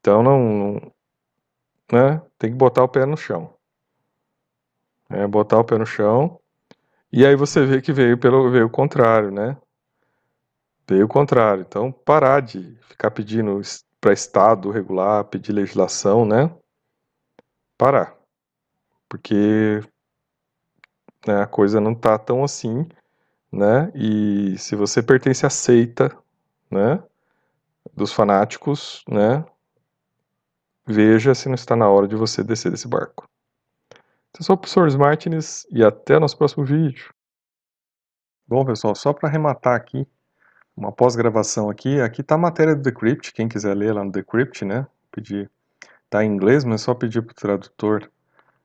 Então 0.00 0.22
não, 0.22 0.74
né? 1.90 2.20
Tem 2.38 2.50
que 2.50 2.56
botar 2.56 2.82
o 2.82 2.88
pé 2.88 3.06
no 3.06 3.16
chão. 3.16 3.56
É, 5.08 5.26
botar 5.26 5.58
o 5.60 5.64
pé 5.64 5.78
no 5.78 5.86
chão. 5.86 6.40
E 7.12 7.24
aí 7.24 7.36
você 7.36 7.64
vê 7.64 7.80
que 7.80 7.92
veio 7.92 8.18
pelo 8.18 8.50
veio 8.50 8.66
o 8.66 8.70
contrário, 8.70 9.30
né? 9.30 9.56
Veio 10.86 11.06
o 11.06 11.08
contrário. 11.08 11.62
Então 11.62 11.90
parar 11.90 12.40
de 12.40 12.76
ficar 12.88 13.10
pedindo 13.10 13.60
para 14.00 14.12
Estado 14.12 14.70
regular, 14.70 15.24
pedir 15.24 15.52
legislação, 15.52 16.24
né? 16.24 16.54
Parar. 17.78 18.14
Porque 19.08 19.80
né, 21.26 21.42
a 21.42 21.46
coisa 21.46 21.80
não 21.80 21.94
tá 21.94 22.18
tão 22.18 22.44
assim, 22.44 22.86
né? 23.50 23.90
E 23.94 24.58
se 24.58 24.76
você 24.76 25.02
pertence 25.02 25.46
à 25.46 25.50
seita, 25.50 26.16
né? 26.70 27.02
Dos 27.94 28.12
fanáticos, 28.12 29.04
né? 29.08 29.44
Veja 30.86 31.34
se 31.34 31.48
não 31.48 31.54
está 31.54 31.74
na 31.74 31.88
hora 31.88 32.06
de 32.06 32.14
você 32.14 32.42
descer 32.44 32.70
desse 32.70 32.86
barco. 32.86 33.26
Então, 34.34 34.40
eu 34.40 34.44
sou 34.44 34.54
o 34.56 34.58
professor 34.58 34.98
Martins 34.98 35.66
e 35.70 35.82
até 35.82 36.18
nosso 36.18 36.36
próximo 36.36 36.64
vídeo. 36.64 37.14
Bom, 38.46 38.64
pessoal, 38.66 38.94
só 38.94 39.12
para 39.12 39.28
arrematar 39.28 39.74
aqui, 39.74 40.06
uma 40.76 40.90
pós-gravação 40.92 41.70
aqui, 41.70 42.00
aqui 42.00 42.20
está 42.20 42.34
a 42.34 42.38
matéria 42.38 42.74
do 42.74 42.82
Decrypt, 42.82 43.32
quem 43.32 43.48
quiser 43.48 43.74
ler 43.74 43.94
lá 43.94 44.04
no 44.04 44.10
Decrypt, 44.10 44.64
né? 44.64 44.86
Pedir, 45.10 45.50
tá 46.10 46.24
em 46.24 46.32
inglês, 46.32 46.64
mas 46.64 46.82
é 46.82 46.84
só 46.84 46.94
pedir 46.94 47.22
para 47.22 47.32
o 47.32 47.34
tradutor 47.34 48.10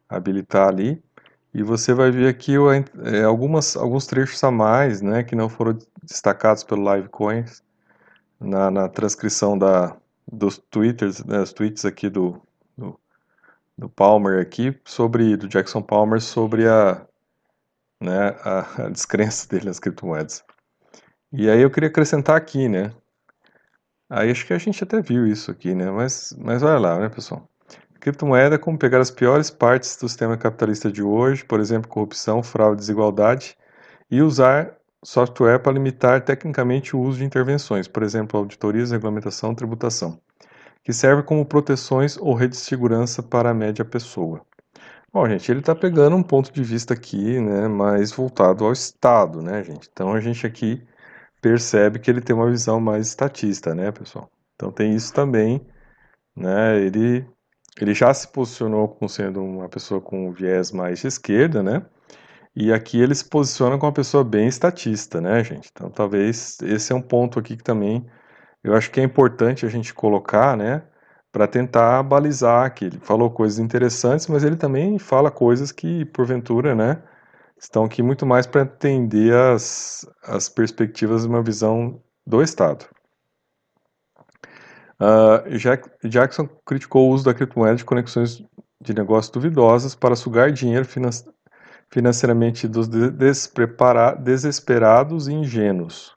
habilitar 0.09 0.67
ali. 0.67 1.01
E 1.53 1.63
você 1.63 1.93
vai 1.93 2.11
ver 2.11 2.27
aqui 2.27 2.53
é, 3.05 3.23
algumas, 3.23 3.75
alguns 3.75 4.05
trechos 4.05 4.43
a 4.43 4.51
mais, 4.51 5.01
né, 5.01 5.23
que 5.23 5.35
não 5.35 5.49
foram 5.49 5.77
destacados 6.03 6.63
pelo 6.63 6.95
Livecoins 6.95 7.63
na, 8.39 8.69
na 8.69 8.87
transcrição 8.87 9.57
da, 9.57 9.97
dos 10.31 10.57
twitters, 10.57 11.23
né, 11.25 11.43
tweets 11.45 11.85
aqui 11.85 12.09
do, 12.09 12.39
do, 12.77 12.99
do, 13.77 13.89
Palmer 13.89 14.41
aqui, 14.41 14.79
sobre, 14.85 15.35
do 15.37 15.47
Jackson 15.47 15.81
Palmer, 15.81 16.21
sobre 16.21 16.67
a, 16.67 17.05
né, 17.99 18.35
a, 18.43 18.85
a 18.85 18.89
descrença 18.89 19.47
dele 19.49 19.65
nas 19.65 19.79
criptomoedas. 19.79 20.43
E 21.31 21.49
aí 21.49 21.61
eu 21.61 21.69
queria 21.69 21.89
acrescentar 21.89 22.35
aqui, 22.35 22.67
né, 22.67 22.91
aí 24.09 24.31
acho 24.31 24.45
que 24.45 24.53
a 24.53 24.57
gente 24.57 24.83
até 24.83 25.01
viu 25.01 25.27
isso 25.27 25.51
aqui, 25.51 25.75
né, 25.75 25.91
mas, 25.91 26.35
mas 26.39 26.63
olha 26.63 26.79
lá, 26.79 26.99
né, 26.99 27.09
pessoal. 27.09 27.47
Criptomoeda 27.99 28.55
é 28.55 28.57
como 28.57 28.79
pegar 28.79 28.99
as 28.99 29.11
piores 29.11 29.51
partes 29.51 29.95
do 29.97 30.07
sistema 30.07 30.37
capitalista 30.37 30.91
de 30.91 31.03
hoje, 31.03 31.45
por 31.45 31.59
exemplo, 31.59 31.89
corrupção, 31.89 32.41
fraude, 32.41 32.79
desigualdade, 32.79 33.57
e 34.09 34.21
usar 34.21 34.75
software 35.03 35.59
para 35.59 35.73
limitar 35.73 36.21
tecnicamente 36.23 36.95
o 36.95 36.99
uso 36.99 37.19
de 37.19 37.25
intervenções, 37.25 37.87
por 37.87 38.03
exemplo, 38.03 38.39
auditorias, 38.39 38.91
regulamentação, 38.91 39.53
tributação, 39.53 40.19
que 40.83 40.93
serve 40.93 41.23
como 41.23 41.45
proteções 41.45 42.17
ou 42.17 42.33
redes 42.33 42.59
de 42.59 42.65
segurança 42.65 43.21
para 43.21 43.51
a 43.51 43.53
média 43.53 43.85
pessoa. 43.85 44.41
Bom, 45.13 45.27
gente, 45.27 45.51
ele 45.51 45.59
está 45.59 45.75
pegando 45.75 46.15
um 46.15 46.23
ponto 46.23 46.51
de 46.51 46.63
vista 46.63 46.93
aqui, 46.93 47.39
né, 47.39 47.67
mais 47.67 48.11
voltado 48.11 48.65
ao 48.65 48.71
Estado, 48.71 49.41
né, 49.41 49.63
gente? 49.63 49.89
Então 49.91 50.13
a 50.13 50.19
gente 50.21 50.47
aqui 50.47 50.81
percebe 51.41 51.99
que 51.99 52.09
ele 52.11 52.21
tem 52.21 52.35
uma 52.35 52.49
visão 52.49 52.79
mais 52.79 53.07
estatista, 53.07 53.75
né, 53.75 53.91
pessoal? 53.91 54.29
Então 54.55 54.71
tem 54.71 54.93
isso 54.95 55.13
também, 55.13 55.65
né? 56.35 56.79
Ele 56.81 57.25
ele 57.81 57.93
já 57.93 58.13
se 58.13 58.27
posicionou 58.27 58.89
como 58.89 59.07
sendo 59.09 59.41
uma 59.43 59.69
pessoa 59.69 60.01
com 60.01 60.31
viés 60.33 60.71
mais 60.71 60.99
de 60.99 61.07
esquerda, 61.07 61.63
né? 61.63 61.85
E 62.55 62.73
aqui 62.73 62.99
ele 63.01 63.15
se 63.15 63.25
posiciona 63.29 63.77
como 63.77 63.87
uma 63.87 63.93
pessoa 63.93 64.23
bem 64.23 64.47
estatista, 64.47 65.21
né, 65.21 65.43
gente? 65.43 65.69
Então 65.71 65.89
talvez 65.89 66.57
esse 66.61 66.91
é 66.91 66.95
um 66.95 67.01
ponto 67.01 67.39
aqui 67.39 67.55
que 67.57 67.63
também 67.63 68.05
eu 68.63 68.75
acho 68.75 68.91
que 68.91 68.99
é 68.99 69.03
importante 69.03 69.65
a 69.65 69.69
gente 69.69 69.93
colocar, 69.93 70.57
né, 70.57 70.83
para 71.31 71.47
tentar 71.47 72.03
balizar 72.03 72.73
que 72.73 72.85
ele 72.85 72.99
falou 72.99 73.31
coisas 73.31 73.59
interessantes, 73.59 74.27
mas 74.27 74.43
ele 74.43 74.55
também 74.57 74.99
fala 74.99 75.31
coisas 75.31 75.71
que 75.71 76.05
porventura, 76.05 76.75
né, 76.75 77.01
estão 77.59 77.83
aqui 77.83 78.01
muito 78.01 78.25
mais 78.25 78.47
para 78.47 78.61
entender 78.61 79.35
as, 79.35 80.05
as 80.23 80.47
perspectivas 80.49 81.23
de 81.23 81.27
uma 81.27 81.43
visão 81.43 82.01
do 82.25 82.41
Estado. 82.41 82.85
Uh, 84.99 85.57
Jack, 85.57 85.89
Jackson 86.07 86.47
criticou 86.65 87.09
o 87.09 87.13
uso 87.13 87.23
da 87.23 87.33
criptomoeda 87.33 87.75
de 87.75 87.85
conexões 87.85 88.43
de 88.81 88.93
negócios 88.93 89.31
duvidosas 89.31 89.95
para 89.95 90.15
sugar 90.15 90.51
dinheiro 90.51 90.85
finan 90.85 91.09
financeiramente 91.91 92.67
dos 92.67 92.87
desesperados 94.21 95.27
e 95.27 95.33
ingênuos. 95.33 96.13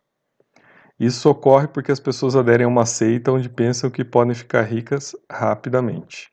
Isso 0.99 1.31
ocorre 1.31 1.67
porque 1.67 1.91
as 1.91 1.99
pessoas 1.99 2.37
aderem 2.37 2.67
a 2.67 2.69
uma 2.69 2.85
seita 2.85 3.33
onde 3.33 3.49
pensam 3.49 3.91
que 3.91 4.05
podem 4.05 4.35
ficar 4.35 4.63
ricas 4.63 5.17
rapidamente. 5.31 6.31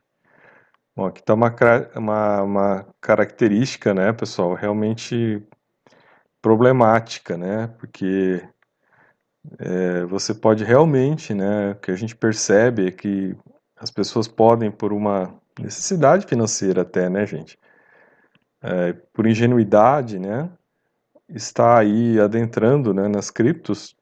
Bom, 0.99 1.05
aqui 1.05 1.21
está 1.21 1.33
uma, 1.33 1.55
uma, 1.95 2.41
uma, 2.41 2.87
característica, 2.99 3.93
né, 3.93 4.11
pessoal, 4.11 4.53
realmente 4.53 5.41
problemática, 6.41 7.37
né, 7.37 7.67
porque 7.79 8.45
é, 9.57 10.03
você 10.03 10.33
pode 10.33 10.65
realmente, 10.65 11.33
né, 11.33 11.71
o 11.71 11.75
que 11.75 11.89
a 11.91 11.95
gente 11.95 12.13
percebe 12.13 12.87
é 12.87 12.91
que 12.91 13.33
as 13.77 13.89
pessoas 13.89 14.27
podem, 14.27 14.69
por 14.69 14.91
uma 14.91 15.33
necessidade 15.57 16.25
financeira 16.27 16.81
até, 16.81 17.09
né, 17.09 17.25
gente, 17.25 17.57
é, 18.61 18.91
por 19.13 19.25
ingenuidade, 19.25 20.19
né, 20.19 20.51
está 21.29 21.79
aí 21.79 22.19
adentrando, 22.19 22.93
né, 22.93 23.07
nas 23.07 23.31
criptos 23.31 23.95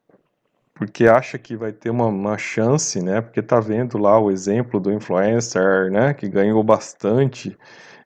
porque 0.77 1.07
acha 1.07 1.39
que 1.39 1.55
vai 1.55 1.73
ter 1.73 1.89
uma, 1.89 2.05
uma 2.05 2.37
chance, 2.37 3.01
né? 3.01 3.19
Porque 3.19 3.41
tá 3.41 3.59
vendo 3.59 3.97
lá 3.97 4.19
o 4.19 4.29
exemplo 4.29 4.79
do 4.79 4.91
influencer, 4.93 5.91
né? 5.91 6.13
Que 6.13 6.29
ganhou 6.29 6.63
bastante 6.63 7.57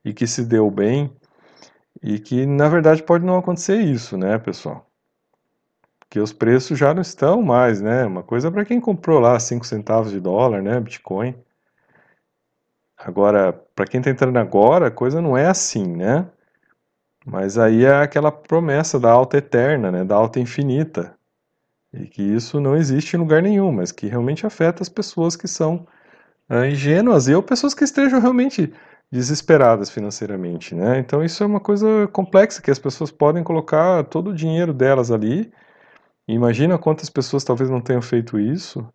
e 0.05 0.13
que 0.13 0.26
se 0.26 0.45
deu 0.45 0.72
bem 0.72 1.13
e 2.01 2.17
que 2.17 2.45
na 2.45 2.69
verdade 2.69 3.03
pode 3.03 3.26
não 3.26 3.38
acontecer 3.38 3.76
isso, 3.82 4.17
né, 4.17 4.38
pessoal? 4.39 4.89
Que 6.09 6.19
os 6.19 6.32
preços 6.32 6.80
já 6.80 6.93
não 6.93 7.01
estão 7.01 7.41
mais, 7.41 7.82
né? 7.82 8.05
Uma 8.05 8.24
coisa 8.24 8.49
para 8.49 8.63
quem 8.63 8.80
comprou 8.80 9.19
lá 9.19 9.38
5 9.38 9.65
centavos 9.65 10.11
de 10.11 10.19
dólar, 10.22 10.61
né, 10.61 10.80
Bitcoin. 10.80 11.36
Agora, 12.97 13.51
para 13.76 13.86
quem 13.86 13.99
está 13.99 14.11
entrando 14.11 14.38
agora, 14.38 14.88
a 14.88 14.91
coisa 14.91 15.22
não 15.22 15.38
é 15.38 15.47
assim, 15.47 15.86
né? 15.86 16.30
Mas 17.26 17.57
aí 17.57 17.84
é 17.84 17.95
aquela 18.01 18.32
promessa 18.32 18.97
da 18.99 19.11
alta 19.11 19.38
eterna, 19.38 19.91
né, 19.91 20.05
da 20.05 20.15
alta 20.15 20.39
infinita. 20.39 21.19
E 21.94 22.08
que 22.08 22.22
isso 22.22 22.60
não 22.60 22.76
existe 22.76 23.16
em 23.16 23.20
lugar 23.20 23.42
nenhum, 23.42 23.72
mas 23.72 23.92
que 23.92 24.08
realmente 24.08 24.46
afeta 24.46 24.82
as 24.82 24.89
pessoas 24.89 25.36
que 25.36 25.48
são 25.48 25.86
uh, 26.50 26.66
ingênuas 26.66 27.28
e 27.28 27.36
ou 27.36 27.44
pessoas 27.44 27.74
que 27.74 27.84
estejam 27.84 28.20
realmente 28.22 28.74
desesperadas 29.12 29.89
financeiramente, 29.89 30.74
né? 30.74 31.00
Então 31.00 31.24
isso 31.24 31.44
é 31.44 31.46
uma 31.48 31.60
coisa 31.60 32.08
complexa 32.14 32.62
que 32.62 32.72
as 32.72 32.80
pessoas 32.80 33.12
podem 33.12 33.44
colocar 33.44 34.06
todo 34.06 34.30
o 34.32 34.36
dinheiro 34.36 34.74
delas 34.74 35.12
ali. 35.12 35.52
imagina 36.28 36.78
quantas 36.80 37.10
pessoas 37.10 37.44
talvez 37.44 37.70
não 37.70 37.82
tenham 37.82 38.02
feito 38.02 38.39
isso, 38.39 38.88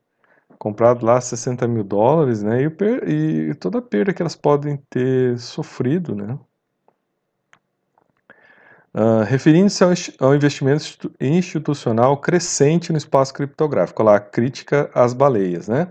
comprado 0.59 1.05
lá 1.07 1.21
60 1.21 1.69
mil 1.69 1.85
dólares, 1.85 2.43
né? 2.43 2.63
E, 2.63 3.51
e 3.51 3.55
toda 3.57 3.79
a 3.79 3.83
perda 3.83 4.15
que 4.15 4.23
elas 4.23 4.37
podem 4.37 4.79
ter 4.91 5.39
sofrido, 5.39 6.15
né? 6.15 6.39
Uh, 8.97 9.25
Referindo-se 9.25 9.85
ao, 9.85 9.91
ao, 10.19 10.35
investimento 10.35 11.13
institucional 11.21 12.17
crescente 12.17 12.91
no 12.93 12.97
espaço 12.97 13.35
criptográfico, 13.35 14.03
lá, 14.03 14.17
a 14.17 14.21
crítica 14.21 14.91
às 14.95 15.13
baleias, 15.13 15.69
né? 15.69 15.89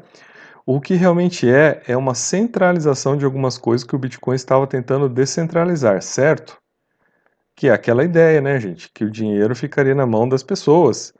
O 0.66 0.82
que 0.82 0.96
realmente 0.96 1.48
é, 1.48 1.84
é 1.88 1.96
uma 1.96 2.16
centralização 2.16 3.16
de 3.16 3.24
algumas 3.24 3.60
coisas 3.60 3.86
que 3.86 3.96
o 3.96 4.00
Bitcoin 4.00 4.36
estava 4.36 4.66
tentando 4.66 5.08
descentralizar, 5.08 6.02
certo? 6.02 6.58
Que 7.56 7.68
é 7.68 7.74
aquela 7.74 8.04
ideia, 8.04 8.42
né, 8.42 8.60
gente? 8.60 8.90
Que 8.92 9.06
o 9.06 9.12
dinheiro 9.12 9.56
ficaria 9.56 9.94
na 9.94 10.08
mão 10.08 10.28
das 10.28 10.42
pessoas, 10.42 11.14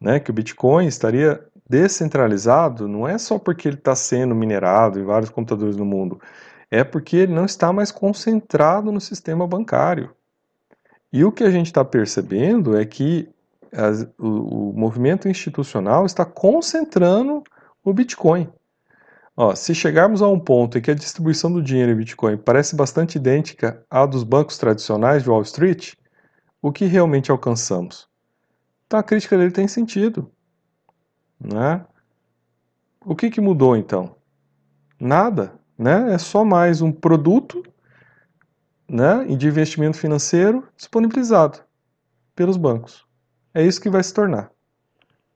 né? 0.00 0.20
Que 0.20 0.30
o 0.30 0.34
Bitcoin 0.34 0.86
estaria 0.86 1.46
descentralizado, 1.68 2.88
não 2.88 3.06
é 3.06 3.18
só 3.18 3.38
porque 3.38 3.68
ele 3.68 3.76
está 3.76 3.94
sendo 3.94 4.34
minerado 4.34 4.98
em 4.98 5.04
vários 5.04 5.30
computadores 5.30 5.76
no 5.76 5.84
mundo, 5.84 6.18
é 6.70 6.82
porque 6.82 7.16
ele 7.18 7.34
não 7.34 7.44
está 7.44 7.74
mais 7.74 7.92
concentrado 7.92 8.90
no 8.90 9.00
sistema 9.02 9.46
bancário. 9.46 10.10
E 11.12 11.24
o 11.24 11.32
que 11.32 11.42
a 11.42 11.50
gente 11.50 11.66
está 11.66 11.84
percebendo 11.84 12.76
é 12.76 12.84
que 12.84 13.28
as, 13.72 14.02
o, 14.18 14.70
o, 14.70 14.72
movimento 14.72 15.28
institucional 15.28 16.06
está 16.06 16.24
concentrando 16.24 17.42
o 17.84 17.92
Bitcoin. 17.92 18.48
Ó, 19.36 19.54
se 19.54 19.74
chegarmos 19.74 20.22
a 20.22 20.28
um 20.28 20.38
ponto 20.38 20.76
em 20.76 20.80
que 20.80 20.90
a 20.90 20.94
distribuição 20.94 21.50
do 21.52 21.62
dinheiro 21.62 21.92
em 21.92 21.96
Bitcoin 21.96 22.36
parece 22.36 22.76
bastante 22.76 23.16
idêntica 23.16 23.84
à 23.90 24.04
dos 24.06 24.22
bancos 24.22 24.58
tradicionais 24.58 25.22
de 25.22 25.30
Wall 25.30 25.42
Street, 25.42 25.94
o 26.60 26.70
que 26.70 26.84
realmente 26.84 27.30
alcançamos? 27.30 28.08
Então 28.86 28.98
a 28.98 29.02
crítica 29.02 29.36
dele 29.38 29.52
tem 29.52 29.66
sentido. 29.66 30.30
Né? 31.40 31.84
O 33.04 33.14
que, 33.14 33.30
que 33.30 33.40
mudou 33.40 33.76
então? 33.76 34.14
Nada. 34.98 35.54
Né? 35.78 36.12
É 36.12 36.18
só 36.18 36.44
mais 36.44 36.82
um 36.82 36.92
produto 36.92 37.62
né, 38.90 39.24
de 39.24 39.46
investimento 39.46 39.96
financeiro 39.96 40.66
disponibilizado 40.76 41.60
pelos 42.34 42.56
bancos. 42.56 43.06
É 43.54 43.64
isso 43.64 43.80
que 43.80 43.88
vai 43.88 44.02
se 44.02 44.12
tornar. 44.12 44.50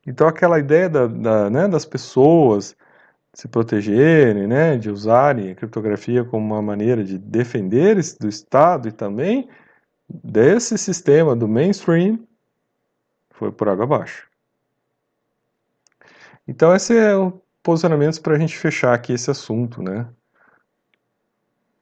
Então 0.04 0.26
aquela 0.26 0.58
ideia 0.58 0.88
da, 0.88 1.06
da, 1.06 1.50
né, 1.50 1.68
das 1.68 1.84
pessoas 1.84 2.76
se 3.32 3.48
protegerem, 3.48 4.46
né, 4.46 4.76
de 4.76 4.90
usarem 4.90 5.50
a 5.50 5.54
criptografia 5.54 6.24
como 6.24 6.54
uma 6.54 6.62
maneira 6.62 7.04
de 7.04 7.16
defender 7.16 7.96
do 8.20 8.28
Estado 8.28 8.88
e 8.88 8.92
também 8.92 9.48
desse 10.08 10.76
sistema 10.76 11.34
do 11.34 11.48
mainstream 11.48 12.18
foi 13.30 13.50
por 13.50 13.68
água 13.68 13.84
abaixo. 13.84 14.28
Então 16.46 16.74
esse 16.74 16.96
é 16.96 17.16
o 17.16 17.40
posicionamento 17.62 18.20
para 18.20 18.34
a 18.34 18.38
gente 18.38 18.56
fechar 18.58 18.94
aqui 18.94 19.12
esse 19.12 19.30
assunto, 19.30 19.82
né? 19.82 20.06